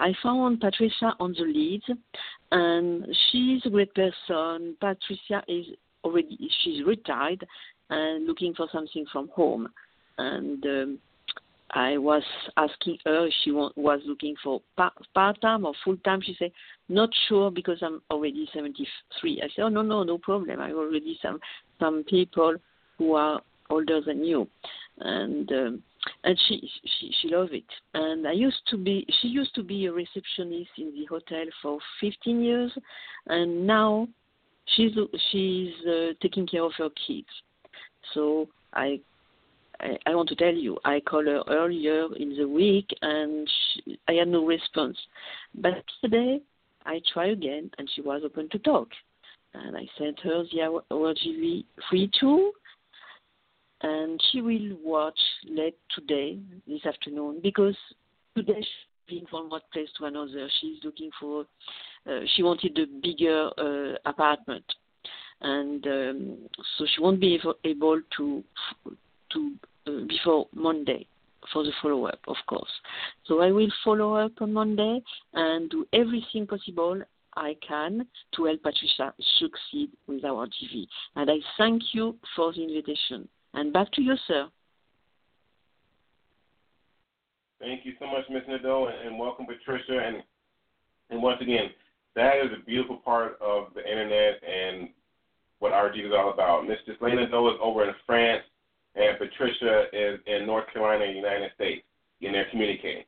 I 0.00 0.12
found 0.22 0.60
Patricia 0.60 1.14
on 1.20 1.34
the 1.34 1.44
leads, 1.44 1.84
and 2.50 3.06
she's 3.30 3.64
a 3.64 3.70
great 3.70 3.94
person. 3.94 4.76
Patricia 4.80 5.42
is 5.48 5.66
already 6.02 6.38
she's 6.62 6.84
retired 6.84 7.46
and 7.90 8.26
looking 8.26 8.54
for 8.54 8.68
something 8.72 9.06
from 9.12 9.28
home, 9.28 9.68
and 10.18 10.64
um, 10.64 10.98
I 11.70 11.98
was 11.98 12.22
asking 12.56 12.98
her 13.04 13.26
if 13.26 13.34
she 13.42 13.50
was 13.50 14.00
looking 14.06 14.34
for 14.42 14.62
part 14.76 15.40
time 15.40 15.66
or 15.66 15.74
full 15.84 15.96
time. 15.98 16.20
She 16.22 16.36
said 16.38 16.52
not 16.88 17.10
sure 17.28 17.50
because 17.50 17.78
I'm 17.82 18.00
already 18.10 18.48
73. 18.52 19.42
I 19.42 19.48
said 19.54 19.62
oh 19.62 19.68
no 19.68 19.82
no 19.82 20.02
no 20.02 20.18
problem. 20.18 20.60
I 20.60 20.72
already 20.72 21.18
some 21.20 21.40
some 21.80 22.04
people 22.04 22.56
who 22.98 23.14
are 23.14 23.40
older 23.70 24.00
than 24.00 24.24
you, 24.24 24.48
and 24.98 25.50
um, 25.52 25.82
and 26.24 26.38
she 26.48 26.70
she 26.98 27.14
she 27.20 27.28
loved 27.28 27.52
it. 27.52 27.64
And 27.94 28.26
I 28.26 28.32
used 28.32 28.62
to 28.68 28.76
be 28.76 29.06
she 29.20 29.28
used 29.28 29.54
to 29.54 29.62
be 29.62 29.86
a 29.86 29.92
receptionist 29.92 30.70
in 30.78 30.92
the 30.94 31.06
hotel 31.06 31.44
for 31.62 31.78
15 32.00 32.42
years, 32.42 32.72
and 33.26 33.66
now 33.66 34.08
she's 34.76 34.92
she's 35.30 35.72
uh, 35.86 36.12
taking 36.20 36.46
care 36.46 36.62
of 36.62 36.72
her 36.78 36.90
kids. 37.06 37.28
So 38.12 38.48
I, 38.72 39.00
I 39.80 39.96
I 40.06 40.14
want 40.14 40.28
to 40.30 40.36
tell 40.36 40.54
you, 40.54 40.78
I 40.84 41.00
called 41.00 41.26
her 41.26 41.42
earlier 41.48 42.14
in 42.16 42.36
the 42.36 42.48
week 42.48 42.88
and 43.02 43.48
she, 43.48 43.98
I 44.08 44.12
had 44.12 44.28
no 44.28 44.44
response. 44.44 44.98
But 45.54 45.84
today 46.02 46.40
I 46.84 47.00
try 47.12 47.26
again 47.28 47.70
and 47.78 47.88
she 47.94 48.02
was 48.02 48.22
open 48.24 48.48
to 48.50 48.58
talk. 48.58 48.88
And 49.54 49.76
I 49.76 49.86
sent 49.96 50.18
her 50.20 50.42
the 50.50 50.82
RGV 50.90 51.64
free 51.88 52.10
tool 52.18 52.50
and 53.84 54.18
she 54.32 54.40
will 54.40 54.78
watch 54.82 55.18
late 55.46 55.76
today, 55.94 56.38
this 56.66 56.84
afternoon, 56.86 57.40
because 57.42 57.76
today 58.34 58.56
she's 58.58 59.12
moving 59.12 59.26
from 59.28 59.50
one 59.50 59.60
place 59.74 59.88
to 59.98 60.06
another. 60.06 60.48
She's 60.60 60.78
looking 60.82 61.10
for, 61.20 61.44
uh, 62.08 62.20
she 62.34 62.42
wanted 62.42 62.78
a 62.78 62.86
bigger 63.02 63.50
uh, 63.58 63.98
apartment, 64.08 64.64
and 65.42 65.86
um, 65.86 66.38
so 66.78 66.86
she 66.94 67.02
won't 67.02 67.20
be 67.20 67.38
able 67.64 68.00
to 68.16 68.44
to 69.32 69.52
uh, 69.86 69.90
before 70.08 70.48
Monday 70.54 71.06
for 71.52 71.62
the 71.62 71.72
follow 71.82 72.06
up, 72.06 72.20
of 72.26 72.36
course. 72.46 72.70
So 73.26 73.42
I 73.42 73.50
will 73.50 73.70
follow 73.84 74.14
up 74.14 74.32
on 74.40 74.54
Monday 74.54 75.02
and 75.34 75.68
do 75.68 75.86
everything 75.92 76.46
possible 76.46 77.02
I 77.36 77.56
can 77.66 78.06
to 78.36 78.44
help 78.44 78.62
Patricia 78.62 79.12
succeed 79.38 79.90
with 80.06 80.24
our 80.24 80.46
GV. 80.46 80.86
And 81.16 81.30
I 81.30 81.36
thank 81.58 81.82
you 81.92 82.16
for 82.34 82.50
the 82.52 82.62
invitation. 82.62 83.28
And 83.54 83.72
back 83.72 83.90
to 83.92 84.02
you, 84.02 84.14
sir. 84.26 84.48
Thank 87.60 87.86
you 87.86 87.92
so 87.98 88.06
much, 88.06 88.24
Ms. 88.28 88.42
Nadeau, 88.48 88.88
and, 88.88 89.18
welcome, 89.18 89.46
Patricia. 89.46 89.98
And 89.98 90.22
and 91.10 91.22
once 91.22 91.40
again, 91.40 91.70
that 92.16 92.36
is 92.38 92.50
a 92.52 92.64
beautiful 92.64 92.96
part 92.96 93.38
of 93.40 93.68
the 93.74 93.88
internet 93.88 94.40
and 94.42 94.88
what 95.58 95.72
RG 95.72 96.04
is 96.04 96.12
all 96.16 96.30
about. 96.32 96.66
Ms. 96.66 96.78
Ghislaine 96.86 97.16
Nadeau 97.16 97.48
is 97.48 97.58
over 97.62 97.84
in 97.84 97.94
France, 98.06 98.42
and 98.96 99.18
Patricia 99.18 99.84
is 99.92 100.18
in 100.26 100.46
North 100.46 100.64
Carolina, 100.72 101.12
United 101.12 101.50
States, 101.54 101.84
and 102.22 102.34
they're 102.34 102.48
communicating. 102.50 103.04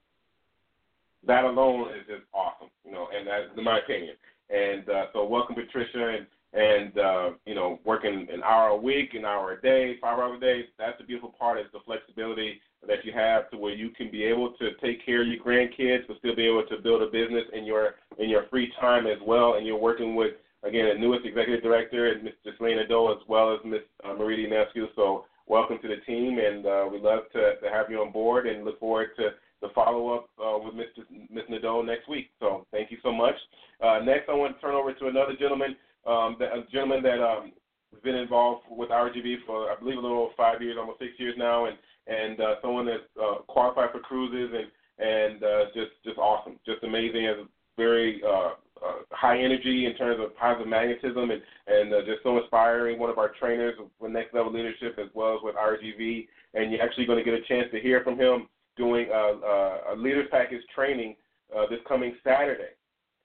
That 1.26 1.45
alone 1.45 1.88
is 1.91 2.07
just 2.07 2.23
awesome, 2.33 2.69
you 2.85 2.93
know, 2.93 3.09
and 3.17 3.26
that's 3.26 3.49
my 3.62 3.79
opinion. 3.79 4.15
And 4.50 4.88
uh, 4.88 5.07
so, 5.12 5.25
welcome, 5.25 5.57
Patricia, 5.57 6.17
and 6.17 6.26
and 6.53 6.99
uh, 6.99 7.31
you 7.45 7.55
know, 7.55 7.79
working 7.85 8.26
an 8.33 8.43
hour 8.43 8.69
a 8.69 8.76
week, 8.76 9.15
an 9.15 9.25
hour 9.25 9.53
a 9.53 9.61
day, 9.61 9.97
five 10.00 10.19
hours 10.19 10.38
a 10.38 10.41
day. 10.41 10.65
That's 10.79 10.99
the 10.99 11.05
beautiful 11.05 11.35
part 11.38 11.59
is 11.59 11.67
the 11.73 11.81
flexibility 11.85 12.61
that 12.87 13.05
you 13.05 13.12
have 13.12 13.50
to 13.50 13.59
where 13.59 13.75
you 13.75 13.91
can 13.91 14.11
be 14.11 14.25
able 14.25 14.53
to 14.53 14.71
take 14.83 15.05
care 15.05 15.23
of 15.23 15.29
your 15.29 15.43
grandkids, 15.45 16.07
but 16.07 16.19
still 16.19 16.37
be 16.37 16.47
able 16.47 16.65
to 16.67 16.79
build 16.79 17.03
a 17.03 17.07
business 17.07 17.45
in 17.53 17.65
your 17.65 17.97
in 18.19 18.29
your 18.29 18.47
free 18.49 18.73
time 18.81 19.07
as 19.07 19.19
well. 19.26 19.55
And 19.55 19.67
you're 19.67 19.79
working 19.79 20.15
with 20.15 20.35
again 20.62 20.88
the 20.88 20.99
newest 20.99 21.26
executive 21.26 21.62
director, 21.62 22.15
Ms. 22.23 22.35
Ghislaine 22.45 22.76
Nadeau, 22.76 23.12
as 23.12 23.19
well 23.29 23.53
as 23.53 23.61
Ms. 23.65 23.81
Uh, 24.05 24.15
Marie 24.15 24.49
Nescu. 24.49 24.87
So 24.95 25.26
welcome 25.47 25.79
to 25.83 25.88
the 25.88 25.99
team, 26.07 26.38
and 26.38 26.67
uh, 26.67 26.88
we 26.91 26.99
love 27.00 27.25
to, 27.33 27.57
to 27.61 27.71
have 27.73 27.91
you 27.91 28.00
on 28.00 28.12
board, 28.12 28.47
and 28.47 28.65
look 28.65 28.81
forward 28.81 29.11
to 29.17 29.31
the 29.62 29.69
follow 29.75 30.15
up 30.15 30.29
uh, 30.38 30.59
with 30.62 30.75
Ms. 30.75 31.07
Ms. 31.31 31.45
Nadeau 31.49 31.83
next 31.83 32.09
week. 32.09 32.31
So 32.41 32.67
thank 32.73 32.91
you 32.91 32.99
so 33.03 33.12
much. 33.12 33.35
Uh, 33.83 34.00
next, 34.05 34.29
I 34.29 34.35
want 34.35 34.55
to 34.55 34.61
turn 34.61 34.75
over 34.75 34.93
to 34.93 35.07
another 35.07 35.35
gentleman 35.38 35.76
um, 36.07 36.37
a 36.41 36.63
gentleman 36.73 37.03
that 37.03 37.21
um, 37.23 37.53
has 37.93 38.03
been 38.03 38.15
involved 38.15 38.65
with 38.71 38.91
RGV 38.91 39.37
for 39.47 39.71
I 39.71 39.77
believe 39.79 39.99
a 39.99 40.01
little 40.01 40.31
five 40.37 40.63
years, 40.63 40.77
almost 40.79 40.99
six 40.99 41.13
years 41.19 41.35
now, 41.37 41.67
and 41.67 41.77
and 42.07 42.41
uh, 42.41 42.55
someone 42.63 42.87
that's 42.87 43.03
uh, 43.21 43.43
qualified 43.49 43.91
for 43.93 44.01
cruises 44.01 44.55
and 44.55 44.71
and 44.99 45.43
uh, 45.43 45.65
just 45.75 45.93
just 46.05 46.19
awesome, 46.19 46.59
just 46.65 46.83
amazing, 46.85 47.47
very 47.77 48.23
uh, 48.25 48.51
uh, 48.85 48.99
high 49.11 49.39
energy 49.39 49.87
in 49.87 49.95
terms 49.97 50.21
of 50.23 50.37
positive 50.37 50.69
magnetism 50.69 51.31
and 51.31 51.43
and 51.67 51.93
uh, 51.93 52.01
just 52.07 52.23
so 52.23 52.39
inspiring. 52.39 52.99
One 52.99 53.11
of 53.11 53.19
our 53.19 53.33
trainers 53.39 53.75
with 53.99 54.13
next 54.13 54.35
level 54.35 54.53
leadership 54.53 54.99
as 54.99 55.09
well 55.15 55.35
as 55.35 55.41
with 55.43 55.57
RGV, 55.57 56.29
and 56.55 56.71
you're 56.71 56.83
actually 56.83 57.07
going 57.07 57.19
to 57.19 57.25
get 57.25 57.35
a 57.35 57.43
chance 57.43 57.69
to 57.73 57.81
hear 57.81 58.03
from 58.03 58.19
him 58.19 58.49
doing 58.77 59.09
a, 59.13 59.17
a, 59.17 59.81
a 59.93 59.97
leaders 59.97 60.29
package 60.31 60.61
training 60.75 61.17
uh, 61.57 61.67
this 61.71 61.81
coming 61.89 62.15
Saturday 62.23 62.77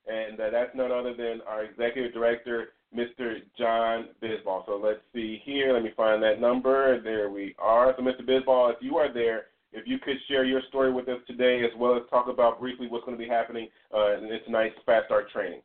and 0.07 0.39
uh, 0.39 0.49
that's 0.49 0.75
none 0.75 0.91
other 0.91 1.13
than 1.13 1.41
our 1.47 1.63
executive 1.63 2.13
director, 2.13 2.69
Mr. 2.95 3.37
John 3.57 4.09
Bisbal. 4.21 4.65
So 4.65 4.81
let's 4.83 4.99
see 5.13 5.41
here. 5.45 5.73
Let 5.73 5.83
me 5.83 5.91
find 5.95 6.21
that 6.23 6.41
number. 6.41 7.01
There 7.01 7.29
we 7.29 7.55
are. 7.59 7.93
So, 7.97 8.03
Mr. 8.03 8.21
Bisbal, 8.21 8.73
if 8.73 8.77
you 8.81 8.97
are 8.97 9.13
there, 9.13 9.45
if 9.73 9.87
you 9.87 9.99
could 9.99 10.17
share 10.27 10.43
your 10.43 10.61
story 10.67 10.91
with 10.91 11.07
us 11.07 11.19
today, 11.27 11.61
as 11.63 11.71
well 11.77 11.95
as 11.95 12.01
talk 12.09 12.27
about 12.27 12.59
briefly 12.59 12.87
what's 12.87 13.05
going 13.05 13.17
to 13.17 13.23
be 13.23 13.29
happening 13.29 13.69
uh, 13.95 14.17
in 14.17 14.29
tonight's 14.45 14.75
Fast 14.85 15.05
Start 15.05 15.31
training. 15.31 15.61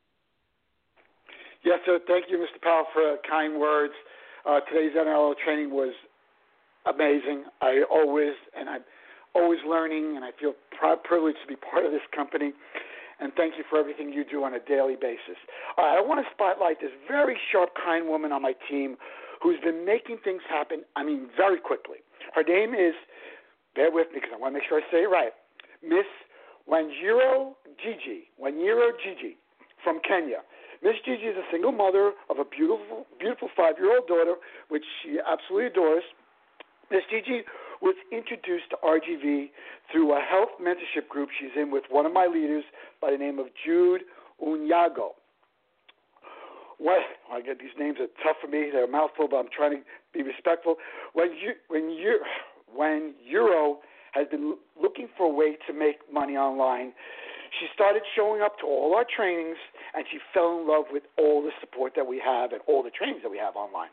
Yes, 1.64 1.80
sir. 1.84 1.98
Thank 2.06 2.26
you, 2.30 2.38
Mr. 2.38 2.62
Powell, 2.62 2.84
for 2.92 3.16
kind 3.28 3.58
words. 3.58 3.94
Uh, 4.48 4.60
today's 4.70 4.92
NLO 4.96 5.34
training 5.44 5.70
was 5.70 5.92
amazing. 6.86 7.44
I 7.60 7.82
always 7.90 8.34
and 8.56 8.68
I'm 8.68 8.82
always 9.34 9.58
learning, 9.68 10.14
and 10.14 10.24
I 10.24 10.30
feel 10.40 10.54
privileged 11.02 11.38
to 11.42 11.48
be 11.48 11.56
part 11.56 11.84
of 11.84 11.90
this 11.90 12.06
company. 12.14 12.52
And 13.18 13.32
thank 13.34 13.56
you 13.56 13.64
for 13.68 13.78
everything 13.78 14.12
you 14.12 14.24
do 14.24 14.44
on 14.44 14.54
a 14.54 14.60
daily 14.60 14.96
basis. 15.00 15.40
All 15.78 15.84
right, 15.84 15.96
I 15.96 16.00
want 16.04 16.20
to 16.20 16.28
spotlight 16.32 16.80
this 16.80 16.92
very 17.08 17.36
sharp, 17.50 17.70
kind 17.74 18.08
woman 18.08 18.30
on 18.30 18.42
my 18.42 18.52
team 18.68 18.96
who's 19.42 19.60
been 19.60 19.84
making 19.84 20.18
things 20.22 20.42
happen. 20.48 20.82
I 20.96 21.02
mean, 21.02 21.28
very 21.36 21.58
quickly. 21.58 22.04
Her 22.34 22.42
name 22.42 22.74
is 22.74 22.94
bear 23.74 23.90
with 23.90 24.08
me 24.12 24.20
because 24.20 24.30
I 24.34 24.38
want 24.38 24.52
to 24.52 24.60
make 24.60 24.68
sure 24.68 24.80
I 24.80 24.84
say 24.90 25.04
it 25.04 25.10
right. 25.10 25.32
Miss 25.82 26.08
Wanjiro 26.68 27.52
Gigi, 27.80 28.28
Wanjiro 28.40 28.90
Gigi 29.02 29.36
from 29.84 30.00
Kenya. 30.06 30.44
Miss 30.82 30.96
Gigi 31.04 31.32
is 31.32 31.36
a 31.36 31.46
single 31.50 31.72
mother 31.72 32.12
of 32.28 32.38
a 32.38 32.44
beautiful, 32.44 33.06
beautiful 33.18 33.48
five-year-old 33.56 34.08
daughter, 34.08 34.34
which 34.68 34.84
she 35.02 35.18
absolutely 35.24 35.68
adores. 35.68 36.04
Miss 36.90 37.02
Gigi 37.10 37.42
was 37.82 37.94
introduced 38.12 38.70
to 38.70 38.76
RGV 38.84 39.50
through 39.92 40.12
a 40.12 40.20
health 40.20 40.50
mentorship 40.60 41.08
group 41.08 41.28
she's 41.38 41.50
in 41.56 41.70
with 41.70 41.84
one 41.90 42.06
of 42.06 42.12
my 42.12 42.26
leaders 42.26 42.64
by 43.00 43.10
the 43.10 43.18
name 43.18 43.38
of 43.38 43.46
Jude 43.64 44.02
Unyago. 44.42 45.10
What 46.78 47.00
I 47.32 47.40
get 47.40 47.58
these 47.58 47.76
names 47.78 47.96
are 48.00 48.08
tough 48.22 48.36
for 48.40 48.48
me; 48.48 48.68
they're 48.70 48.84
a 48.84 48.90
mouthful, 48.90 49.28
but 49.30 49.36
I'm 49.36 49.48
trying 49.54 49.78
to 49.78 49.82
be 50.12 50.22
respectful. 50.22 50.76
When 51.14 51.30
you 51.32 51.52
when 51.68 51.90
you 51.90 52.20
when 52.74 53.14
Euro 53.24 53.78
has 54.12 54.26
been 54.28 54.56
looking 54.80 55.08
for 55.16 55.26
a 55.26 55.32
way 55.32 55.56
to 55.66 55.72
make 55.72 55.96
money 56.12 56.36
online, 56.36 56.92
she 57.60 57.66
started 57.74 58.02
showing 58.14 58.42
up 58.42 58.58
to 58.58 58.66
all 58.66 58.94
our 58.94 59.04
trainings 59.04 59.56
and 59.94 60.04
she 60.10 60.18
fell 60.34 60.60
in 60.60 60.68
love 60.68 60.84
with 60.92 61.04
all 61.18 61.42
the 61.42 61.52
support 61.60 61.92
that 61.96 62.06
we 62.06 62.20
have 62.24 62.52
and 62.52 62.60
all 62.66 62.82
the 62.82 62.90
trainings 62.90 63.22
that 63.22 63.30
we 63.30 63.38
have 63.38 63.56
online. 63.56 63.88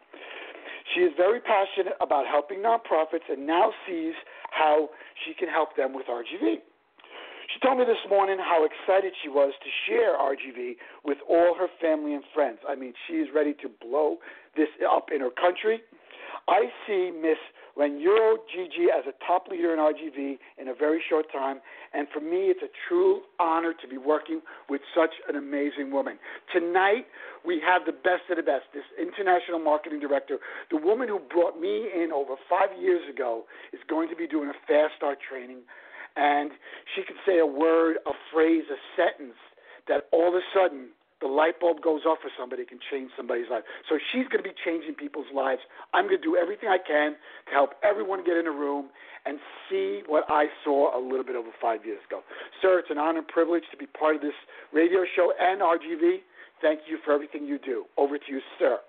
She 0.94 1.02
is 1.02 1.12
very 1.18 1.40
passionate 1.40 1.94
about 2.02 2.26
helping 2.28 2.60
nonprofits 2.60 3.26
and 3.30 3.48
now 3.48 3.72
sees 3.88 4.14
how 4.52 4.90
she 5.26 5.34
can 5.34 5.50
help 5.50 5.76
them 5.76 5.94
with 5.94 6.06
RGV. 6.08 6.62
She 7.54 7.60
told 7.62 7.78
me 7.78 7.86
this 7.86 8.02
morning 8.10 8.38
how 8.40 8.66
excited 8.66 9.14
she 9.22 9.30
was 9.30 9.54
to 9.62 9.70
share 9.88 10.18
RGV 10.18 10.76
with 11.04 11.18
all 11.30 11.56
her 11.58 11.68
family 11.82 12.14
and 12.14 12.24
friends. 12.34 12.60
I 12.68 12.76
mean, 12.76 12.94
she 13.08 13.16
is 13.16 13.28
ready 13.34 13.54
to 13.62 13.70
blow 13.70 14.18
this 14.56 14.70
up 14.90 15.10
in 15.14 15.22
her 15.22 15.30
country. 15.30 15.82
I 16.48 16.66
see 16.88 17.12
Miss 17.12 17.38
Euro 17.78 18.38
Gigi 18.54 18.88
as 18.96 19.06
a 19.08 19.14
top 19.26 19.48
leader 19.48 19.74
in 19.74 19.80
RGV 19.80 20.38
in 20.58 20.68
a 20.68 20.74
very 20.74 21.02
short 21.10 21.32
time, 21.32 21.60
and 21.94 22.08
for 22.14 22.20
me, 22.20 22.52
it's 22.52 22.62
a 22.62 22.70
true 22.88 23.22
honor 23.40 23.74
to 23.82 23.88
be 23.88 23.98
working 23.98 24.42
with 24.70 24.82
such 24.96 25.12
an 25.28 25.36
amazing 25.36 25.92
woman. 25.92 26.18
Tonight, 26.52 27.06
we 27.46 27.62
have 27.66 27.86
the 27.86 27.92
best 27.92 28.30
of 28.30 28.38
the 28.38 28.44
best. 28.44 28.66
This 28.74 28.84
international 29.00 29.60
marketing 29.60 30.00
director, 30.00 30.38
the 30.70 30.78
woman 30.78 31.08
who 31.08 31.20
brought 31.20 31.60
me 31.60 31.90
in 31.94 32.12
over 32.14 32.36
five 32.50 32.70
years 32.80 33.02
ago, 33.10 33.46
is 33.74 33.80
going 33.90 34.10
to 34.10 34.16
be 34.16 34.28
doing 34.28 34.50
a 34.50 34.58
fast 34.68 34.96
start 34.98 35.18
training, 35.28 35.60
and 36.16 36.52
she 36.96 37.04
can 37.04 37.16
say 37.26 37.40
a 37.40 37.46
word, 37.46 37.98
a 38.06 38.12
phrase, 38.32 38.64
a 38.70 38.78
sentence 38.96 39.38
that 39.88 40.08
all 40.12 40.28
of 40.30 40.36
a 40.36 40.46
sudden 40.54 40.90
the 41.24 41.32
light 41.32 41.60
bulb 41.64 41.80
goes 41.82 42.04
off 42.04 42.20
for 42.22 42.30
somebody, 42.38 42.66
can 42.66 42.80
change 42.92 43.10
somebody's 43.16 43.48
life. 43.50 43.64
So 43.88 43.96
she's 44.12 44.28
going 44.28 44.44
to 44.44 44.50
be 44.50 44.56
changing 44.68 44.96
people's 44.96 45.32
lives. 45.34 45.62
I'm 45.94 46.06
going 46.12 46.20
to 46.20 46.22
do 46.22 46.36
everything 46.36 46.68
I 46.68 46.78
can 46.78 47.16
to 47.48 47.52
help 47.52 47.80
everyone 47.82 48.28
get 48.28 48.36
in 48.36 48.46
a 48.46 48.52
room 48.52 48.92
and 49.26 49.40
see 49.70 50.04
what 50.06 50.26
I 50.28 50.48
saw 50.66 50.92
a 50.92 51.00
little 51.00 51.24
bit 51.24 51.38
over 51.38 51.48
five 51.62 51.86
years 51.86 52.04
ago. 52.12 52.20
Sir, 52.62 52.80
it's 52.80 52.92
an 52.92 52.98
honor 52.98 53.20
and 53.20 53.28
privilege 53.28 53.64
to 53.72 53.78
be 53.78 53.88
part 53.88 54.18
of 54.18 54.22
this 54.22 54.36
radio 54.74 55.08
show 55.16 55.32
and 55.40 55.62
RGV. 55.62 56.28
Thank 56.62 56.82
you 56.92 57.00
for 57.06 57.14
everything 57.14 57.46
you 57.46 57.58
do. 57.58 57.86
Over 57.98 58.18
to 58.18 58.28
you, 58.28 58.42
sir. 58.60 58.80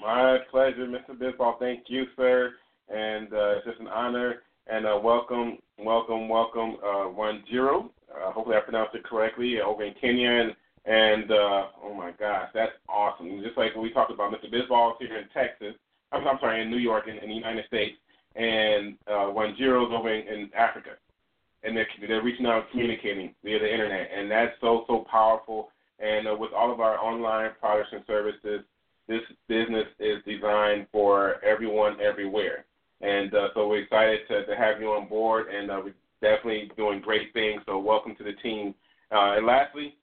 My 0.00 0.38
pleasure, 0.50 0.86
Mr. 0.86 1.18
Bisbal. 1.18 1.58
Thank 1.58 1.84
you, 1.88 2.04
sir. 2.16 2.52
And 2.88 3.26
uh, 3.32 3.58
it's 3.58 3.66
just 3.66 3.80
an 3.80 3.88
honor 3.88 4.42
and 4.68 4.86
uh, 4.86 4.98
welcome, 5.02 5.58
welcome, 5.78 6.28
welcome, 6.28 6.76
uh, 6.84 7.08
one 7.08 7.42
zero 7.50 7.90
uh, 8.20 8.32
hopefully, 8.32 8.56
I 8.56 8.60
pronounced 8.60 8.94
it 8.94 9.04
correctly. 9.04 9.60
Uh, 9.60 9.64
over 9.64 9.82
in 9.84 9.94
Kenya, 10.00 10.54
and, 10.84 11.30
uh, 11.30 11.66
oh 11.82 11.94
my 11.94 12.10
gosh, 12.18 12.48
that's 12.52 12.72
awesome. 12.88 13.40
Just 13.42 13.56
like 13.56 13.74
when 13.74 13.84
we 13.84 13.92
talked 13.92 14.10
about 14.10 14.32
Mr. 14.32 14.52
Bisbal 14.52 14.94
here 14.98 15.16
in 15.16 15.28
Texas, 15.32 15.74
I'm, 16.10 16.26
I'm 16.26 16.38
sorry, 16.40 16.62
in 16.62 16.70
New 16.70 16.78
York, 16.78 17.06
in, 17.06 17.18
in 17.18 17.28
the 17.28 17.34
United 17.34 17.66
States, 17.66 17.96
and 18.34 18.96
uh, 19.06 19.32
zeros 19.56 19.92
over 19.92 20.12
in, 20.12 20.26
in 20.26 20.50
Africa, 20.56 20.90
and 21.62 21.76
they're 21.76 21.86
they're 22.08 22.22
reaching 22.22 22.46
out, 22.46 22.62
and 22.62 22.70
communicating 22.70 23.34
via 23.44 23.58
the 23.58 23.70
internet, 23.70 24.10
and 24.14 24.30
that's 24.30 24.54
so 24.60 24.84
so 24.86 25.06
powerful. 25.10 25.70
And 25.98 26.26
uh, 26.26 26.34
with 26.34 26.52
all 26.52 26.72
of 26.72 26.80
our 26.80 26.98
online 26.98 27.52
products 27.60 27.90
and 27.92 28.02
services, 28.06 28.64
this 29.06 29.20
business 29.48 29.86
is 30.00 30.18
designed 30.26 30.86
for 30.90 31.42
everyone 31.44 32.00
everywhere. 32.00 32.64
And 33.00 33.34
uh, 33.34 33.48
so 33.54 33.68
we're 33.68 33.82
excited 33.82 34.20
to, 34.28 34.46
to 34.46 34.56
have 34.56 34.80
you 34.80 34.88
on 34.92 35.08
board, 35.08 35.46
and 35.48 35.70
uh, 35.70 35.80
we 35.84 35.92
definitely 36.22 36.70
doing 36.76 37.00
great 37.00 37.34
things. 37.34 37.60
So 37.66 37.78
welcome 37.78 38.14
to 38.16 38.24
the 38.24 38.32
team. 38.42 38.74
Uh, 39.10 39.36
and 39.36 39.46
lastly, 39.46 39.96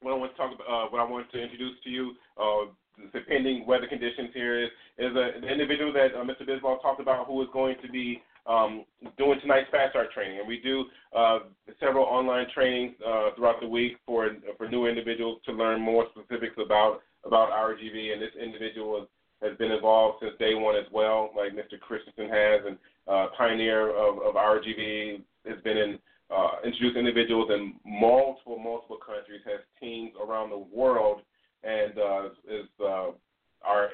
what 0.00 0.12
I 0.12 0.16
want 0.16 0.32
to 0.32 0.38
talk 0.38 0.54
about, 0.54 0.66
uh, 0.66 0.88
what 0.88 1.00
I 1.00 1.04
want 1.04 1.30
to 1.30 1.42
introduce 1.42 1.76
to 1.84 1.90
you, 1.90 2.14
uh, 2.40 2.72
the 3.12 3.62
weather 3.66 3.86
conditions 3.86 4.30
here 4.32 4.62
is 4.62 4.70
is 4.98 5.16
a, 5.16 5.36
an 5.36 5.44
individual 5.44 5.92
that 5.92 6.14
uh, 6.14 6.24
Mr. 6.24 6.48
Bisbal 6.48 6.80
talked 6.80 7.00
about 7.00 7.26
who 7.26 7.42
is 7.42 7.48
going 7.52 7.76
to 7.82 7.90
be 7.90 8.22
um, 8.46 8.84
doing 9.16 9.40
tonight's 9.40 9.70
fast 9.70 9.90
start 9.92 10.12
training, 10.12 10.38
and 10.38 10.48
we 10.48 10.60
do 10.60 10.84
uh, 11.16 11.40
several 11.78 12.04
online 12.04 12.46
trainings 12.54 12.94
uh, 13.06 13.30
throughout 13.36 13.60
the 13.60 13.68
week 13.68 13.96
for 14.06 14.30
for 14.56 14.68
new 14.68 14.86
individuals 14.86 15.40
to 15.46 15.52
learn 15.52 15.80
more 15.80 16.06
specifics 16.12 16.56
about 16.64 17.00
about 17.24 17.50
RGV. 17.50 18.12
And 18.12 18.22
this 18.22 18.34
individual 18.40 19.06
has 19.42 19.56
been 19.56 19.72
involved 19.72 20.18
since 20.20 20.34
day 20.38 20.54
one 20.54 20.76
as 20.76 20.84
well, 20.92 21.30
like 21.36 21.52
Mr. 21.52 21.80
Christensen 21.80 22.28
has, 22.28 22.60
and 22.66 22.78
uh, 23.08 23.28
pioneer 23.36 23.88
of, 23.90 24.18
of 24.18 24.34
RGV, 24.34 25.22
has 25.46 25.60
been 25.62 25.76
in 25.76 25.98
uh, 26.30 26.62
introduced 26.64 26.96
individuals 26.96 27.50
in 27.50 27.74
multiple 27.84 28.58
multiple 28.58 28.98
countries, 29.04 29.40
has 29.44 29.60
teams 29.80 30.12
around 30.22 30.50
the 30.50 30.64
world, 30.72 31.22
and 31.64 31.98
uh, 31.98 32.26
is 32.48 32.68
uh, 32.80 33.10
our 33.62 33.90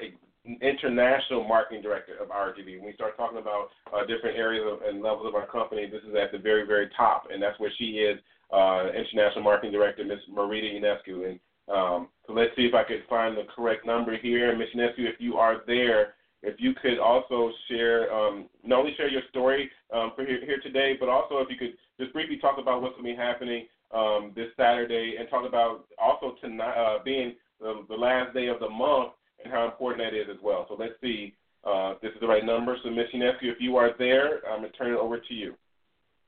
international 0.61 1.43
marketing 1.43 1.81
director 1.81 2.15
of 2.21 2.29
RGV. 2.29 2.77
When 2.77 2.85
we 2.85 2.93
start 2.93 3.17
talking 3.17 3.39
about 3.39 3.69
uh, 3.93 4.05
different 4.05 4.37
areas 4.37 4.63
of, 4.65 4.87
and 4.87 5.01
levels 5.01 5.27
of 5.27 5.35
our 5.35 5.47
company, 5.47 5.89
this 5.89 6.03
is 6.07 6.15
at 6.15 6.31
the 6.31 6.37
very 6.37 6.65
very 6.65 6.89
top, 6.95 7.27
and 7.31 7.41
that's 7.41 7.59
where 7.59 7.71
she 7.77 8.05
is, 8.05 8.19
uh, 8.51 8.87
international 8.89 9.43
marketing 9.43 9.71
director, 9.71 10.05
Ms. 10.05 10.19
Marita 10.31 10.79
Ionescu. 10.79 11.29
And 11.29 11.39
um, 11.73 12.07
so 12.25 12.33
let's 12.33 12.55
see 12.55 12.63
if 12.63 12.73
I 12.73 12.83
could 12.83 13.03
find 13.09 13.35
the 13.35 13.43
correct 13.53 13.85
number 13.85 14.17
here, 14.17 14.55
Ms. 14.55 14.69
Ionescu. 14.75 14.99
If 14.99 15.19
you 15.19 15.35
are 15.35 15.61
there, 15.65 16.13
if 16.43 16.55
you 16.59 16.73
could 16.81 16.99
also 16.99 17.51
share, 17.69 18.13
um, 18.13 18.45
not 18.63 18.79
only 18.79 18.93
share 18.95 19.09
your 19.09 19.23
story 19.29 19.69
um, 19.93 20.11
for 20.15 20.25
here, 20.25 20.43
here, 20.45 20.59
today, 20.61 20.95
but 20.99 21.09
also 21.09 21.37
if 21.37 21.49
you 21.49 21.57
could 21.57 21.73
just 21.99 22.13
briefly 22.13 22.37
talk 22.37 22.57
about 22.59 22.81
what's 22.81 22.95
going 22.95 23.05
to 23.07 23.11
be 23.13 23.17
happening 23.17 23.65
um, 23.93 24.33
this 24.35 24.49
Saturday 24.55 25.15
and 25.19 25.29
talk 25.29 25.47
about 25.47 25.85
also 25.97 26.35
tonight 26.41 26.75
uh, 26.75 27.03
being 27.03 27.33
the, 27.59 27.85
the, 27.89 27.95
last 27.95 28.33
day 28.33 28.47
of 28.47 28.59
the 28.59 28.69
month 28.69 29.13
and 29.43 29.51
how 29.51 29.65
important 29.65 30.05
that 30.05 30.15
is 30.15 30.27
as 30.29 30.41
well. 30.43 30.65
So 30.69 30.75
let's 30.77 30.93
see 31.01 31.33
uh, 31.63 31.95
this 32.01 32.11
is 32.11 32.19
the 32.21 32.27
right 32.27 32.45
number. 32.45 32.77
So, 32.83 32.89
Ms. 32.89 33.07
Ionescu, 33.13 33.43
if 33.43 33.57
you 33.59 33.75
are 33.77 33.91
there, 33.97 34.47
I'm 34.47 34.61
going 34.61 34.71
to 34.71 34.77
turn 34.77 34.93
it 34.93 34.97
over 34.97 35.19
to 35.19 35.33
you. 35.33 35.55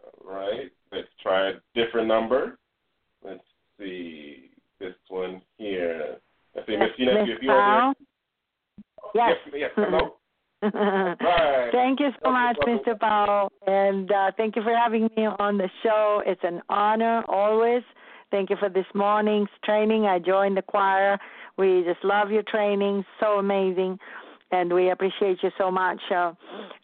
All 0.03 0.33
right, 0.33 0.71
let's 0.91 1.07
try 1.21 1.49
a 1.49 1.53
different 1.75 2.07
number. 2.07 2.57
Let's 3.23 3.43
see 3.77 4.49
this 4.79 4.95
one 5.07 5.41
here. 5.57 6.17
Let's 6.55 6.67
see, 6.67 6.77
Ms. 6.77 6.89
Ionescu, 6.99 7.35
if 7.35 7.43
you 7.43 7.51
are 7.51 7.93
there. 7.93 8.07
Yes. 9.13 9.31
Yes, 9.45 9.55
yes. 9.55 9.71
Hello. 9.75 10.15
right. 10.61 11.69
Thank 11.71 12.01
you 12.01 12.09
so 12.21 12.31
much, 12.31 12.57
Mr. 12.67 12.99
Powell, 12.99 13.49
and 13.65 14.11
uh, 14.11 14.31
thank 14.35 14.57
you 14.57 14.61
for 14.61 14.75
having 14.75 15.03
me 15.15 15.25
on 15.39 15.57
the 15.57 15.69
show. 15.83 16.21
It's 16.25 16.41
an 16.43 16.61
honor 16.69 17.23
always. 17.29 17.83
Thank 18.29 18.49
you 18.49 18.57
for 18.57 18.67
this 18.67 18.85
morning's 18.93 19.49
training. 19.63 20.05
I 20.05 20.19
joined 20.19 20.57
the 20.57 20.61
choir. 20.61 21.17
We 21.57 21.83
just 21.85 22.03
love 22.03 22.29
your 22.29 22.43
training, 22.43 23.05
so 23.21 23.39
amazing, 23.39 23.99
and 24.51 24.73
we 24.73 24.89
appreciate 24.91 25.41
you 25.41 25.49
so 25.57 25.71
much. 25.71 26.01
Uh, 26.11 26.33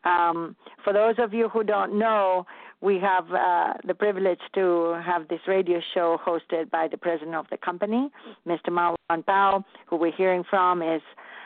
um, 0.06 0.56
for 0.84 0.94
those 0.94 1.16
of 1.18 1.34
you 1.34 1.50
who 1.50 1.64
don't 1.64 2.00
know, 2.00 2.46
we 2.82 3.00
have 3.00 3.26
uh, 3.32 3.74
the 3.86 3.94
privilege 3.94 4.40
to 4.54 5.00
have 5.06 5.28
this 5.28 5.40
radio 5.48 5.82
show 5.94 6.18
hosted 6.26 6.70
by 6.70 6.88
the 6.88 6.98
president 6.98 7.36
of 7.36 7.46
the 7.52 7.58
company, 7.58 8.10
Mr. 8.48 8.70
Marwan 8.70 9.26
Powell, 9.26 9.66
who 9.88 9.98
we're 9.98 10.16
hearing 10.16 10.44
from 10.50 10.82
is 10.82 11.02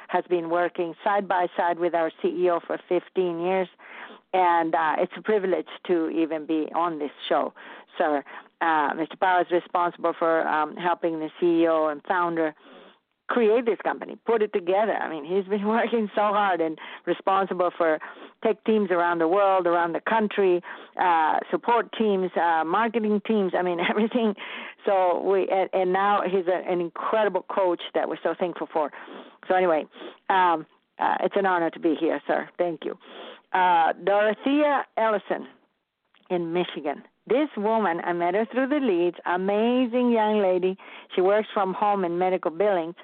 has 0.10 0.24
been 0.28 0.50
working 0.50 0.93
side 1.04 1.28
by 1.28 1.48
side 1.56 1.78
with 1.78 1.93
our 1.93 2.12
CEO 2.22 2.60
for 2.65 2.78
15 2.89 3.39
years. 3.39 3.69
and 4.34 4.76
uh, 4.76 4.95
it's 4.98 5.13
a 5.17 5.22
privilege 5.22 5.72
to 5.88 6.10
even 6.10 6.45
be 6.45 6.67
on 6.76 7.00
this 7.00 7.12
show, 7.28 7.54
sir. 7.98 8.24
Uh, 8.62 8.93
Mr. 8.93 9.19
Powell 9.19 9.41
is 9.41 9.52
responsible 9.52 10.13
for 10.19 10.48
um, 10.48 10.76
helping 10.76 11.19
the 11.19 11.30
CEO 11.39 11.91
and 11.91 12.02
founder 12.08 12.54
create 13.30 13.65
this 13.65 13.78
company, 13.84 14.18
put 14.26 14.42
it 14.42 14.52
together. 14.52 14.94
I 14.94 15.10
mean, 15.10 15.24
he's 15.24 15.46
been 15.46 15.65
working 15.78 16.10
so 16.15 16.22
hard 16.22 16.60
and 16.60 16.78
responsible 17.06 17.72
for 17.78 18.00
tech 18.44 18.63
teams 18.65 18.92
around 18.92 19.20
the 19.20 19.28
world, 19.28 19.68
around 19.68 19.94
the 19.94 20.02
country, 20.02 20.62
uh, 21.00 21.39
support 21.52 21.94
teams, 21.98 22.32
uh, 22.36 22.63
marketing 22.65 23.22
teams. 23.26 23.54
I 23.58 23.62
mean, 23.62 23.80
everything. 23.89 24.34
So 24.86 25.22
we 25.22 25.48
and, 25.50 25.70
and 25.74 25.94
now 25.94 26.22
he's 26.26 26.48
a, 26.48 26.70
an 26.70 26.82
incredible 26.82 27.46
coach 27.50 27.82
that 27.94 28.10
we're 28.10 28.18
so 28.24 28.34
thankful 28.38 28.68
for. 28.72 28.92
So 29.48 29.56
anyway, 29.56 29.86
um, 30.30 30.65
uh, 31.00 31.15
it's 31.24 31.36
an 31.38 31.46
honor 31.46 31.70
to 31.70 31.80
be 31.80 31.96
here, 32.00 32.22
sir. 32.28 32.50
Thank 32.58 32.82
you. 32.84 32.98
Uh, 33.54 33.94
Dorothea 34.04 34.86
Ellison 34.98 35.48
in 36.30 36.54
Michigan. 36.54 37.04
This 37.30 37.50
woman, 37.58 38.02
I 38.04 38.13
met 38.13 38.34
her 38.34 38.48
through 38.52 38.70
the 38.70 38.80
leads, 38.80 39.18
amazing 39.28 40.12
young 40.12 40.42
lady. 40.42 40.76
She 41.15 41.22
works 41.22 41.48
from 41.54 41.76
home 41.76 42.04
in 42.04 42.18
medical 42.18 42.50
billings. 42.50 42.96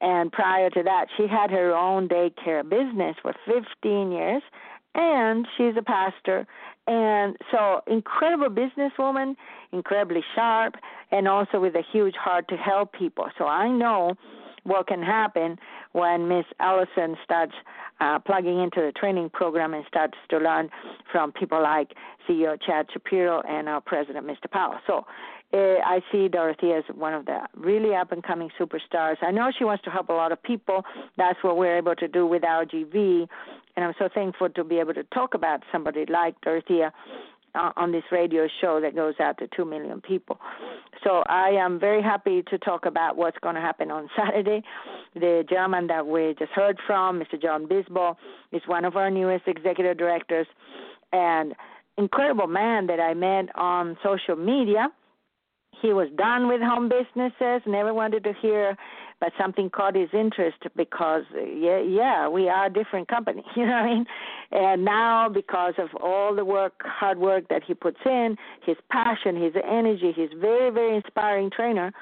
And 0.00 0.32
prior 0.32 0.70
to 0.70 0.82
that, 0.82 1.06
she 1.16 1.28
had 1.28 1.50
her 1.50 1.72
own 1.72 2.08
daycare 2.08 2.68
business 2.68 3.14
for 3.22 3.32
15 3.46 4.10
years. 4.10 4.42
And 4.96 5.46
she's 5.56 5.74
a 5.78 5.82
pastor. 5.82 6.48
And 6.88 7.36
so, 7.52 7.82
incredible 7.86 8.48
businesswoman, 8.48 9.36
incredibly 9.72 10.24
sharp, 10.34 10.74
and 11.12 11.28
also 11.28 11.60
with 11.60 11.76
a 11.76 11.82
huge 11.92 12.16
heart 12.16 12.48
to 12.48 12.56
help 12.56 12.92
people. 12.92 13.26
So, 13.38 13.46
I 13.46 13.68
know 13.68 14.16
what 14.64 14.86
can 14.86 15.02
happen 15.02 15.58
when 15.92 16.28
Miss 16.28 16.44
Ellison 16.60 17.16
starts 17.24 17.52
uh, 18.00 18.18
plugging 18.18 18.60
into 18.60 18.80
the 18.80 18.92
training 18.92 19.30
program 19.30 19.74
and 19.74 19.84
starts 19.86 20.16
to 20.30 20.38
learn 20.38 20.70
from 21.12 21.32
people 21.32 21.62
like 21.62 21.92
CEO 22.28 22.58
Chad 22.60 22.86
Shapiro 22.92 23.42
and 23.48 23.68
our 23.68 23.80
president, 23.80 24.26
Mr. 24.26 24.50
Powell. 24.50 24.78
So 24.86 25.04
uh, 25.52 25.80
I 25.84 26.00
see 26.12 26.28
Dorothy 26.28 26.72
as 26.72 26.84
one 26.94 27.12
of 27.12 27.26
the 27.26 27.40
really 27.56 27.94
up 27.94 28.12
and 28.12 28.22
coming 28.22 28.50
superstars. 28.58 29.16
I 29.20 29.30
know 29.30 29.50
she 29.56 29.64
wants 29.64 29.84
to 29.84 29.90
help 29.90 30.08
a 30.08 30.12
lot 30.12 30.32
of 30.32 30.42
people. 30.42 30.84
That's 31.16 31.38
what 31.42 31.56
we're 31.56 31.76
able 31.76 31.96
to 31.96 32.08
do 32.08 32.26
with 32.26 32.44
our 32.44 32.64
GV. 32.64 33.26
And 33.76 33.84
I'm 33.84 33.94
so 33.98 34.08
thankful 34.12 34.48
to 34.50 34.64
be 34.64 34.78
able 34.78 34.94
to 34.94 35.04
talk 35.04 35.34
about 35.34 35.62
somebody 35.72 36.06
like 36.06 36.40
Dorothea 36.42 36.92
uh, 37.54 37.72
on 37.76 37.92
this 37.92 38.04
radio 38.10 38.48
show 38.60 38.80
that 38.80 38.94
goes 38.94 39.14
out 39.20 39.38
to 39.38 39.48
2 39.56 39.64
million 39.64 40.00
people. 40.00 40.38
So 41.04 41.22
I 41.26 41.50
am 41.50 41.78
very 41.80 42.02
happy 42.02 42.42
to 42.50 42.58
talk 42.58 42.86
about 42.86 43.16
what's 43.16 43.38
going 43.38 43.54
to 43.54 43.60
happen 43.60 43.90
on 43.90 44.08
Saturday. 44.16 44.62
The 45.14 45.44
gentleman 45.48 45.86
that 45.88 46.06
we 46.06 46.34
just 46.38 46.52
heard 46.52 46.78
from, 46.86 47.20
Mr. 47.20 47.40
John 47.40 47.66
Bisbal, 47.66 48.16
is 48.52 48.62
one 48.66 48.84
of 48.84 48.96
our 48.96 49.10
newest 49.10 49.46
executive 49.46 49.96
directors 49.96 50.46
and 51.12 51.54
incredible 51.98 52.46
man 52.46 52.86
that 52.86 53.00
I 53.00 53.14
met 53.14 53.54
on 53.56 53.96
social 54.02 54.36
media. 54.36 54.88
He 55.82 55.92
was 55.92 56.08
done 56.16 56.48
with 56.48 56.60
home 56.60 56.88
businesses, 56.88 57.62
never 57.66 57.94
wanted 57.94 58.24
to 58.24 58.32
hear 58.40 58.76
but 59.20 59.32
something 59.38 59.70
caught 59.70 59.94
his 59.94 60.08
interest 60.12 60.58
because 60.76 61.24
yeah 61.34 61.78
yeah 61.78 62.28
we 62.28 62.48
are 62.48 62.66
a 62.66 62.72
different 62.72 63.06
company 63.08 63.44
you 63.56 63.66
know 63.66 63.72
what 63.72 63.82
i 63.82 63.94
mean? 63.94 64.06
And 64.52 64.84
now 64.84 65.28
because 65.28 65.74
of 65.78 65.88
all 66.02 66.34
the 66.34 66.44
work 66.44 66.82
hard 66.84 67.18
work 67.18 67.48
that 67.48 67.62
he 67.64 67.74
puts 67.74 67.98
in 68.04 68.36
his 68.64 68.76
passion 68.90 69.40
his 69.40 69.52
energy 69.64 70.12
he's 70.14 70.30
very 70.38 70.70
very 70.70 70.96
inspiring 70.96 71.50
trainer. 71.54 71.92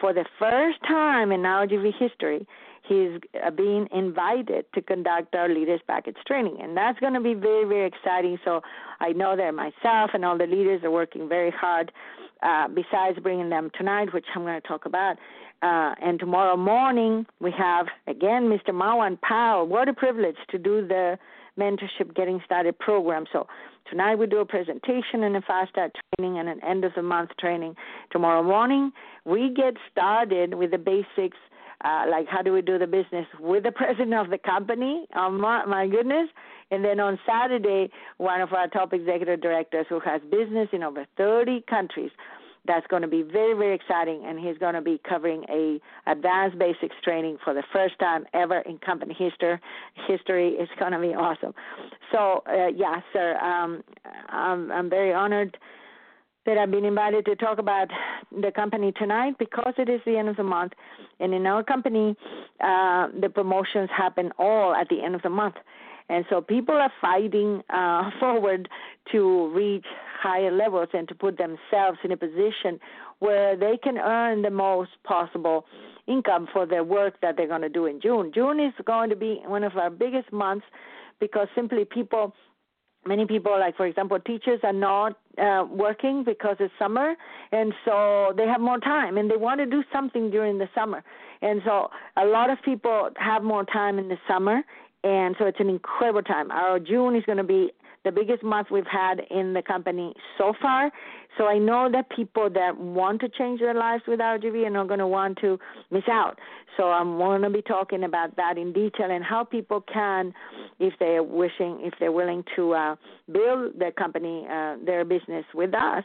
For 0.00 0.12
the 0.12 0.26
first 0.38 0.78
time 0.86 1.32
in 1.32 1.46
our 1.46 1.66
history 1.66 2.46
he's 2.86 3.18
uh, 3.44 3.50
being 3.50 3.88
invited 3.92 4.66
to 4.74 4.82
conduct 4.82 5.34
our 5.34 5.48
leaders 5.48 5.80
package 5.86 6.16
training 6.26 6.58
and 6.60 6.76
that's 6.76 6.98
going 7.00 7.14
to 7.14 7.20
be 7.20 7.34
very 7.34 7.64
very 7.64 7.86
exciting. 7.86 8.38
So 8.44 8.60
i 9.00 9.12
know 9.12 9.36
that 9.36 9.54
myself 9.54 10.10
and 10.14 10.24
all 10.24 10.36
the 10.36 10.46
leaders 10.46 10.82
are 10.84 10.90
working 10.90 11.28
very 11.28 11.50
hard 11.50 11.92
uh, 12.42 12.68
besides 12.68 13.18
bringing 13.22 13.48
them 13.48 13.70
tonight 13.78 14.12
which 14.12 14.26
i'm 14.34 14.42
going 14.42 14.60
to 14.60 14.68
talk 14.68 14.84
about 14.84 15.16
uh, 15.62 15.94
and 16.02 16.18
tomorrow 16.18 16.56
morning 16.56 17.26
we 17.40 17.52
have 17.56 17.86
again 18.06 18.44
Mr. 18.44 18.70
Marwan 18.70 19.20
Powell. 19.20 19.66
What 19.66 19.88
a 19.88 19.94
privilege 19.94 20.36
to 20.50 20.58
do 20.58 20.86
the 20.86 21.18
mentorship 21.58 22.14
getting 22.14 22.40
started 22.44 22.78
program. 22.78 23.24
So 23.32 23.46
tonight 23.90 24.16
we 24.16 24.26
do 24.26 24.38
a 24.38 24.44
presentation 24.44 25.22
and 25.22 25.36
a 25.36 25.40
fast 25.40 25.70
start 25.70 25.92
training 26.16 26.38
and 26.38 26.48
an 26.48 26.62
end 26.62 26.84
of 26.84 26.92
the 26.94 27.02
month 27.02 27.30
training. 27.40 27.74
Tomorrow 28.10 28.42
morning 28.42 28.92
we 29.24 29.52
get 29.54 29.74
started 29.90 30.54
with 30.54 30.70
the 30.70 30.78
basics. 30.78 31.38
Uh, 31.84 32.04
like 32.10 32.26
how 32.26 32.40
do 32.42 32.52
we 32.52 32.62
do 32.62 32.78
the 32.78 32.86
business 32.86 33.26
with 33.38 33.62
the 33.62 33.72
president 33.72 34.14
of 34.14 34.30
the 34.30 34.38
company? 34.38 35.06
Oh 35.14 35.30
my, 35.30 35.64
my 35.66 35.86
goodness! 35.86 36.28
And 36.70 36.84
then 36.84 37.00
on 37.00 37.18
Saturday, 37.26 37.90
one 38.16 38.40
of 38.40 38.52
our 38.52 38.66
top 38.68 38.92
executive 38.92 39.40
directors 39.40 39.86
who 39.88 40.00
has 40.00 40.20
business 40.30 40.68
in 40.72 40.82
over 40.82 41.06
30 41.16 41.64
countries 41.68 42.10
that's 42.66 42.86
going 42.88 43.02
to 43.02 43.08
be 43.08 43.22
very 43.22 43.54
very 43.54 43.74
exciting 43.74 44.22
and 44.24 44.38
he's 44.38 44.58
going 44.58 44.74
to 44.74 44.80
be 44.80 45.00
covering 45.08 45.44
a 45.48 45.80
advanced 46.10 46.58
basics 46.58 46.94
training 47.02 47.38
for 47.44 47.54
the 47.54 47.62
first 47.72 47.98
time 47.98 48.24
ever 48.34 48.60
in 48.60 48.78
company 48.78 49.14
history 49.16 49.58
history. 50.06 50.56
It's 50.58 50.70
going 50.78 50.92
to 50.92 51.00
be 51.00 51.14
awesome. 51.14 51.54
So 52.12 52.42
uh, 52.46 52.68
yeah 52.68 53.00
sir 53.12 53.36
um, 53.38 53.82
I'm, 54.28 54.70
I'm 54.70 54.90
very 54.90 55.12
honored 55.12 55.56
that 56.46 56.56
I've 56.58 56.70
been 56.70 56.84
invited 56.84 57.24
to 57.26 57.34
talk 57.34 57.58
about 57.58 57.88
the 58.30 58.52
company 58.52 58.92
tonight 58.92 59.34
because 59.38 59.74
it 59.78 59.88
is 59.88 60.00
the 60.06 60.16
end 60.16 60.28
of 60.28 60.36
the 60.36 60.44
month. 60.44 60.72
And 61.18 61.34
in 61.34 61.46
our 61.46 61.64
company 61.64 62.16
uh, 62.60 63.08
the 63.20 63.28
promotions 63.32 63.90
happen 63.96 64.30
all 64.38 64.74
at 64.74 64.88
the 64.88 65.02
end 65.02 65.14
of 65.14 65.22
the 65.22 65.30
month 65.30 65.56
and 66.08 66.24
so 66.30 66.40
people 66.40 66.74
are 66.74 66.92
fighting 67.00 67.62
uh, 67.70 68.10
forward 68.20 68.68
to 69.12 69.48
reach 69.54 69.86
higher 70.20 70.50
levels 70.50 70.88
and 70.92 71.08
to 71.08 71.14
put 71.14 71.38
themselves 71.38 71.98
in 72.04 72.12
a 72.12 72.16
position 72.16 72.80
where 73.18 73.56
they 73.56 73.78
can 73.82 73.98
earn 73.98 74.42
the 74.42 74.50
most 74.50 74.90
possible 75.04 75.64
income 76.06 76.48
for 76.52 76.66
their 76.66 76.84
work 76.84 77.14
that 77.22 77.36
they're 77.36 77.48
going 77.48 77.62
to 77.62 77.68
do 77.68 77.86
in 77.86 78.00
June. 78.00 78.30
June 78.34 78.60
is 78.60 78.72
going 78.84 79.10
to 79.10 79.16
be 79.16 79.40
one 79.46 79.64
of 79.64 79.76
our 79.76 79.90
biggest 79.90 80.32
months 80.32 80.66
because 81.20 81.48
simply 81.54 81.84
people 81.84 82.34
many 83.06 83.24
people 83.24 83.58
like 83.58 83.76
for 83.76 83.86
example 83.86 84.18
teachers 84.18 84.58
are 84.64 84.72
not 84.72 85.16
uh, 85.38 85.64
working 85.70 86.24
because 86.24 86.56
it's 86.58 86.72
summer 86.78 87.14
and 87.52 87.72
so 87.84 88.32
they 88.36 88.46
have 88.46 88.60
more 88.60 88.78
time 88.78 89.16
and 89.16 89.30
they 89.30 89.36
want 89.36 89.60
to 89.60 89.66
do 89.66 89.82
something 89.92 90.28
during 90.30 90.58
the 90.58 90.68
summer 90.74 91.04
and 91.40 91.60
so 91.64 91.88
a 92.16 92.24
lot 92.24 92.50
of 92.50 92.58
people 92.64 93.10
have 93.16 93.42
more 93.44 93.64
time 93.64 93.98
in 93.98 94.08
the 94.08 94.18
summer 94.28 94.60
and 95.06 95.36
so 95.38 95.46
it's 95.46 95.60
an 95.60 95.68
incredible 95.68 96.22
time. 96.22 96.50
Our 96.50 96.80
June 96.80 97.14
is 97.14 97.22
going 97.26 97.38
to 97.38 97.44
be 97.44 97.70
the 98.04 98.10
biggest 98.10 98.42
month 98.42 98.68
we've 98.72 98.86
had 98.90 99.20
in 99.30 99.52
the 99.52 99.62
company 99.62 100.12
so 100.36 100.52
far. 100.60 100.90
So 101.38 101.46
I 101.46 101.58
know 101.58 101.88
that 101.92 102.10
people 102.10 102.50
that 102.50 102.76
want 102.76 103.20
to 103.20 103.28
change 103.28 103.60
their 103.60 103.74
lives 103.74 104.02
with 104.08 104.18
RGV 104.18 104.66
are 104.66 104.70
not 104.70 104.88
going 104.88 104.98
to 104.98 105.06
want 105.06 105.38
to 105.42 105.60
miss 105.92 106.08
out. 106.10 106.40
So 106.76 106.84
I'm 106.84 107.18
going 107.18 107.42
to 107.42 107.50
be 107.50 107.62
talking 107.62 108.02
about 108.02 108.34
that 108.36 108.58
in 108.58 108.72
detail 108.72 109.10
and 109.10 109.22
how 109.22 109.44
people 109.44 109.80
can, 109.92 110.34
if 110.80 110.94
they're 110.98 111.22
wishing, 111.22 111.80
if 111.82 111.94
they're 112.00 112.12
willing 112.12 112.42
to 112.56 112.74
uh, 112.74 112.96
build 113.30 113.78
their 113.78 113.92
company, 113.92 114.44
uh, 114.50 114.76
their 114.84 115.04
business 115.04 115.44
with 115.54 115.72
us, 115.72 116.02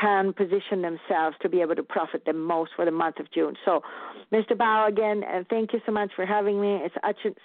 can 0.00 0.32
position 0.32 0.82
themselves 0.82 1.36
to 1.42 1.48
be 1.48 1.60
able 1.60 1.74
to 1.74 1.82
profit 1.82 2.22
the 2.26 2.32
most 2.32 2.72
for 2.76 2.84
the 2.84 2.90
month 2.90 3.18
of 3.18 3.30
June. 3.32 3.54
So, 3.64 3.82
Mr. 4.32 4.52
Bao, 4.52 4.88
again, 4.88 5.22
uh, 5.24 5.44
thank 5.48 5.72
you 5.72 5.80
so 5.86 5.92
much 5.92 6.10
for 6.14 6.26
having 6.26 6.60
me. 6.60 6.80
It's 6.82 6.94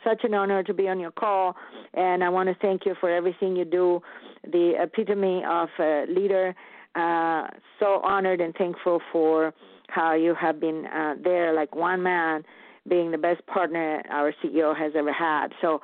such 0.03 0.23
an 0.23 0.33
honor 0.33 0.63
to 0.63 0.73
be 0.73 0.87
on 0.87 0.99
your 0.99 1.11
call, 1.11 1.55
and 1.93 2.23
I 2.23 2.29
want 2.29 2.49
to 2.49 2.55
thank 2.61 2.85
you 2.85 2.95
for 2.99 3.09
everything 3.09 3.55
you 3.55 3.65
do, 3.65 4.01
the 4.43 4.73
epitome 4.79 5.43
of 5.47 5.69
a 5.79 6.05
leader. 6.09 6.55
Uh, 6.95 7.47
so 7.79 8.01
honored 8.03 8.39
and 8.39 8.53
thankful 8.55 9.01
for 9.11 9.53
how 9.87 10.13
you 10.13 10.35
have 10.35 10.59
been 10.59 10.85
uh, 10.85 11.15
there 11.23 11.53
like 11.53 11.75
one 11.75 12.03
man 12.03 12.43
being 12.87 13.11
the 13.11 13.17
best 13.17 13.45
partner 13.47 14.03
our 14.09 14.33
CEO 14.43 14.77
has 14.77 14.91
ever 14.95 15.11
had. 15.13 15.47
So, 15.61 15.81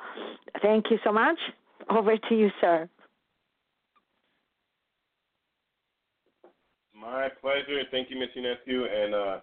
thank 0.62 0.86
you 0.90 0.98
so 1.02 1.12
much. 1.12 1.38
Over 1.88 2.16
to 2.16 2.34
you, 2.34 2.50
sir. 2.60 2.88
My 7.00 7.28
pleasure. 7.40 7.82
Thank 7.90 8.10
you, 8.10 8.18
Miss 8.18 8.28
Ionescu. 8.36 9.04
And 9.04 9.14
uh, 9.14 9.40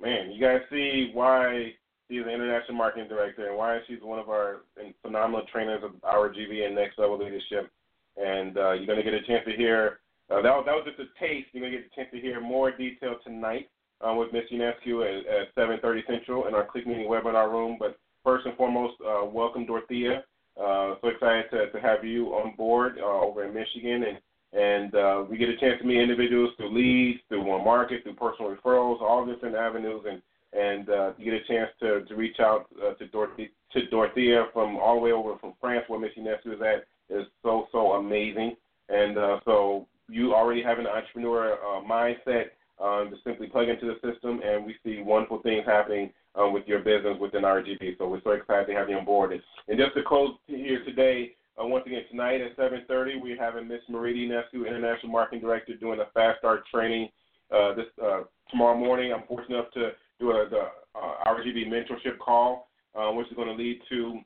man, 0.00 0.30
you 0.30 0.40
guys 0.40 0.60
see 0.70 1.10
why 1.12 1.72
she's 2.08 2.22
an 2.22 2.28
international 2.28 2.76
marketing 2.76 3.08
director 3.08 3.48
and 3.48 3.56
why 3.56 3.80
she's 3.88 4.02
one 4.02 4.20
of 4.20 4.28
our 4.28 4.58
phenomenal 5.02 5.44
trainers 5.52 5.82
of 5.82 5.92
our 6.04 6.26
and 6.26 6.74
next 6.74 6.98
level 6.98 7.18
leadership. 7.18 7.70
And 8.16 8.56
uh, 8.56 8.72
you're 8.72 8.86
going 8.86 8.98
to 8.98 9.04
get 9.04 9.14
a 9.14 9.22
chance 9.22 9.44
to 9.46 9.56
hear. 9.56 9.98
Uh, 10.30 10.42
that, 10.42 10.54
was, 10.54 10.64
that 10.66 10.74
was 10.74 10.86
just 10.86 11.00
a 11.00 11.18
taste. 11.18 11.48
You're 11.52 11.62
going 11.62 11.72
to 11.72 11.78
get 11.78 11.90
a 11.92 11.94
chance 11.96 12.08
to 12.12 12.20
hear 12.20 12.40
more 12.40 12.70
detail 12.70 13.16
tonight 13.24 13.68
um, 14.00 14.16
with 14.16 14.32
Miss 14.32 14.44
Ionescu 14.52 15.02
at, 15.02 15.26
at 15.26 15.54
7:30 15.56 16.06
Central 16.06 16.46
in 16.46 16.54
our 16.54 16.64
Click 16.64 16.86
Meeting 16.86 17.08
webinar 17.08 17.50
room. 17.50 17.76
But 17.78 17.98
first 18.22 18.46
and 18.46 18.56
foremost, 18.56 18.94
uh, 19.00 19.24
welcome 19.24 19.66
Dorothea. 19.66 20.24
Uh, 20.56 20.94
so 21.00 21.08
excited 21.08 21.46
to, 21.50 21.70
to 21.70 21.80
have 21.80 22.04
you 22.04 22.26
on 22.28 22.54
board 22.56 22.98
uh, 23.00 23.20
over 23.20 23.44
in 23.44 23.54
Michigan 23.54 24.04
and 24.04 24.18
and 24.52 24.94
uh, 24.94 25.24
we 25.28 25.38
get 25.38 25.48
a 25.48 25.56
chance 25.56 25.80
to 25.80 25.86
meet 25.86 26.00
individuals 26.00 26.50
through 26.56 26.74
leads, 26.74 27.20
through 27.28 27.42
one 27.42 27.64
market, 27.64 28.02
through 28.02 28.14
personal 28.14 28.54
referrals, 28.54 29.00
all 29.00 29.24
different 29.26 29.56
avenues, 29.56 30.02
and 30.08 30.22
and 30.52 30.90
uh, 30.90 31.12
you 31.16 31.30
get 31.30 31.40
a 31.40 31.44
chance 31.46 31.70
to, 31.80 32.04
to 32.04 32.14
reach 32.14 32.38
out 32.38 32.66
uh, 32.84 32.92
to 32.94 33.06
to 33.06 33.86
Dorothea 33.88 34.46
from 34.52 34.76
all 34.76 34.96
the 34.96 35.00
way 35.00 35.12
over 35.12 35.38
from 35.38 35.54
France, 35.60 35.84
where 35.88 35.98
Miss 35.98 36.10
Ionescu 36.18 36.54
is 36.54 36.60
at, 36.60 36.84
is 37.08 37.26
so 37.42 37.68
so 37.72 37.92
amazing. 37.92 38.56
And 38.90 39.16
uh, 39.16 39.40
so 39.46 39.86
you 40.08 40.34
already 40.34 40.62
have 40.62 40.78
an 40.78 40.86
entrepreneur 40.86 41.54
uh, 41.54 41.80
mindset 41.80 42.50
um, 42.78 43.10
to 43.10 43.16
simply 43.24 43.46
plug 43.46 43.68
into 43.68 43.86
the 43.86 44.12
system, 44.12 44.40
and 44.44 44.64
we 44.64 44.76
see 44.84 45.00
wonderful 45.00 45.40
things 45.40 45.64
happening 45.64 46.12
um, 46.34 46.52
with 46.52 46.66
your 46.66 46.80
business 46.80 47.16
within 47.20 47.42
RGV. 47.42 47.96
So 47.96 48.08
we're 48.08 48.20
so 48.22 48.30
excited 48.32 48.66
to 48.66 48.74
have 48.74 48.90
you 48.90 48.96
on 48.96 49.04
board. 49.04 49.32
And 49.68 49.78
just 49.78 49.94
to 49.94 50.02
close 50.02 50.34
here 50.46 50.84
today, 50.84 51.34
uh, 51.60 51.66
once 51.66 51.84
again 51.86 52.02
tonight 52.10 52.40
at 52.40 52.56
7:30, 52.56 53.20
we're 53.20 53.40
having 53.40 53.68
Miss 53.68 53.80
Marita 53.90 54.28
Ionescu, 54.28 54.66
International 54.66 55.12
Marketing 55.12 55.40
Director, 55.40 55.74
doing 55.74 56.00
a 56.00 56.06
fast 56.14 56.38
start 56.38 56.64
training. 56.72 57.08
Uh, 57.54 57.74
this 57.74 57.86
uh, 58.02 58.20
tomorrow 58.50 58.78
morning, 58.78 59.12
I'm 59.12 59.26
fortunate 59.26 59.56
enough 59.56 59.72
to 59.72 59.90
do 60.18 60.30
a, 60.30 60.48
the 60.48 60.68
uh, 60.94 61.24
RGV 61.26 61.68
mentorship 61.68 62.18
call, 62.18 62.68
uh, 62.94 63.10
which 63.12 63.28
is 63.28 63.34
going 63.34 63.48
to 63.48 63.54
lead 63.54 63.80
to 63.90 64.20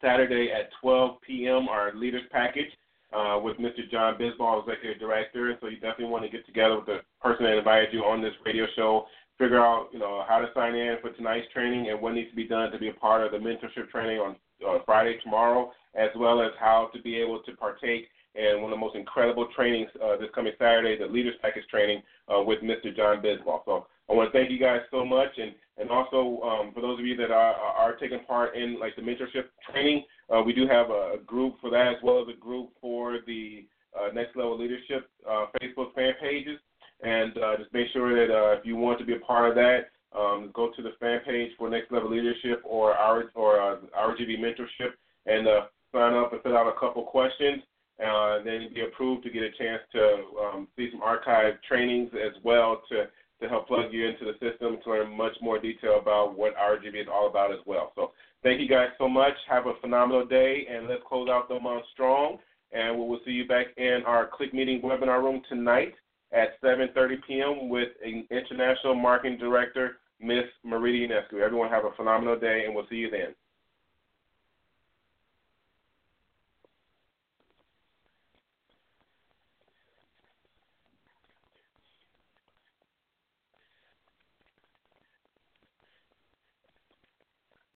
Saturday 0.00 0.50
at 0.52 0.70
12 0.80 1.20
p.m. 1.26 1.68
our 1.68 1.94
leaders 1.94 2.22
package 2.30 2.70
uh, 3.12 3.38
with 3.42 3.56
Mr. 3.58 3.90
John 3.90 4.14
Bisbal, 4.14 4.62
Executive 4.62 4.98
Director. 4.98 5.56
So 5.60 5.68
you 5.68 5.76
definitely 5.76 6.06
want 6.06 6.24
to 6.24 6.30
get 6.30 6.46
together 6.46 6.76
with 6.76 6.86
the 6.86 7.00
person 7.20 7.44
that 7.44 7.58
invited 7.58 7.92
you 7.92 8.00
on 8.00 8.22
this 8.22 8.34
radio 8.46 8.66
show, 8.76 9.06
figure 9.38 9.60
out 9.60 9.88
you 9.92 9.98
know 9.98 10.24
how 10.28 10.38
to 10.38 10.48
sign 10.54 10.74
in 10.74 10.96
for 11.00 11.10
tonight's 11.10 11.52
training 11.52 11.90
and 11.90 12.00
what 12.00 12.14
needs 12.14 12.30
to 12.30 12.36
be 12.36 12.46
done 12.46 12.70
to 12.70 12.78
be 12.78 12.88
a 12.88 12.94
part 12.94 13.24
of 13.24 13.32
the 13.32 13.38
mentorship 13.38 13.88
training 13.90 14.18
on 14.18 14.36
uh, 14.66 14.78
Friday 14.84 15.18
tomorrow, 15.22 15.70
as 15.94 16.10
well 16.16 16.40
as 16.42 16.52
how 16.58 16.90
to 16.94 17.02
be 17.02 17.16
able 17.16 17.40
to 17.42 17.52
partake 17.52 18.08
in 18.34 18.62
one 18.62 18.72
of 18.72 18.76
the 18.78 18.80
most 18.80 18.94
incredible 18.94 19.48
trainings 19.54 19.90
uh, 20.02 20.16
this 20.16 20.28
coming 20.34 20.52
Saturday, 20.58 20.96
the 20.98 21.06
Leaders 21.06 21.34
Package 21.42 21.66
training 21.68 22.02
uh, 22.28 22.42
with 22.42 22.60
Mr. 22.60 22.94
John 22.94 23.22
Bisbal. 23.22 23.64
So 23.64 23.86
I 24.08 24.14
want 24.14 24.32
to 24.32 24.38
thank 24.38 24.50
you 24.50 24.58
guys 24.58 24.80
so 24.90 25.04
much, 25.04 25.30
and 25.36 25.52
and 25.78 25.90
also 25.90 26.40
um, 26.42 26.72
for 26.74 26.80
those 26.80 26.98
of 26.98 27.06
you 27.06 27.16
that 27.16 27.30
are, 27.30 27.54
are 27.54 27.96
taking 27.96 28.20
part 28.24 28.56
in 28.56 28.80
like 28.80 28.96
the 28.96 29.02
mentorship 29.02 29.46
training, 29.70 30.04
uh, 30.34 30.42
we 30.42 30.52
do 30.52 30.66
have 30.66 30.90
a, 30.90 31.18
group 31.24 31.54
for 31.60 31.70
that 31.70 31.88
as 31.88 31.96
well 32.02 32.20
as 32.20 32.28
a 32.28 32.38
group 32.38 32.70
for 32.80 33.18
the 33.26 33.64
uh, 33.96 34.12
Next 34.12 34.36
Level 34.36 34.58
Leadership 34.58 35.08
uh, 35.28 35.46
Facebook 35.60 35.94
fan 35.94 36.14
pages. 36.20 36.58
And 37.00 37.38
uh, 37.38 37.56
just 37.58 37.72
make 37.72 37.86
sure 37.92 38.14
that 38.14 38.34
uh, 38.34 38.58
if 38.58 38.66
you 38.66 38.74
want 38.74 38.98
to 38.98 39.04
be 39.04 39.14
a 39.14 39.20
part 39.20 39.48
of 39.48 39.54
that, 39.54 39.90
um, 40.18 40.50
go 40.52 40.72
to 40.74 40.82
the 40.82 40.92
fan 40.98 41.20
page 41.24 41.52
for 41.56 41.70
Next 41.70 41.92
Level 41.92 42.10
Leadership 42.10 42.60
or 42.64 42.94
our 42.94 43.30
or 43.36 43.60
uh, 43.60 43.76
RGV 43.96 44.40
Mentorship 44.40 44.94
and 45.26 45.46
sign 45.92 46.14
up 46.14 46.32
and 46.32 46.42
fill 46.42 46.56
out 46.56 46.68
a 46.68 46.78
couple 46.78 47.02
questions. 47.02 47.62
And 48.00 48.46
then 48.46 48.68
be 48.72 48.82
approved 48.82 49.24
to 49.24 49.30
get 49.30 49.42
a 49.42 49.50
chance 49.50 49.82
to 49.92 50.00
um, 50.40 50.68
see 50.76 50.88
some 50.92 51.00
archived 51.00 51.58
trainings 51.68 52.10
as 52.14 52.32
well 52.44 52.80
to 52.90 53.08
to 53.40 53.48
help 53.48 53.68
plug 53.68 53.92
you 53.92 54.06
into 54.06 54.24
the 54.24 54.32
system 54.32 54.78
to 54.82 54.90
learn 54.90 55.16
much 55.16 55.36
more 55.40 55.58
detail 55.58 55.98
about 55.98 56.36
what 56.36 56.56
RGV 56.56 57.02
is 57.02 57.06
all 57.12 57.28
about 57.28 57.52
as 57.52 57.58
well. 57.66 57.92
So 57.94 58.10
thank 58.42 58.60
you 58.60 58.68
guys 58.68 58.88
so 58.98 59.08
much. 59.08 59.34
Have 59.48 59.66
a 59.66 59.74
phenomenal 59.80 60.26
day, 60.26 60.66
and 60.70 60.88
let's 60.88 61.02
close 61.08 61.28
out 61.28 61.48
the 61.48 61.60
month 61.60 61.84
strong. 61.92 62.38
And 62.72 62.98
we 62.98 63.06
will 63.06 63.20
see 63.24 63.30
you 63.30 63.46
back 63.46 63.66
in 63.76 64.02
our 64.06 64.26
Click 64.26 64.52
Meeting 64.52 64.82
webinar 64.82 65.22
room 65.22 65.40
tonight 65.48 65.94
at 66.32 66.60
7.30 66.62 67.16
p.m. 67.26 67.68
with 67.68 67.88
an 68.04 68.26
International 68.30 68.94
Marketing 68.94 69.38
Director, 69.38 69.98
Miss 70.20 70.44
Marita 70.66 71.08
Ionescu. 71.08 71.40
Everyone 71.40 71.70
have 71.70 71.84
a 71.84 71.92
phenomenal 71.96 72.38
day, 72.38 72.64
and 72.66 72.74
we'll 72.74 72.86
see 72.90 72.96
you 72.96 73.10
then. 73.10 73.34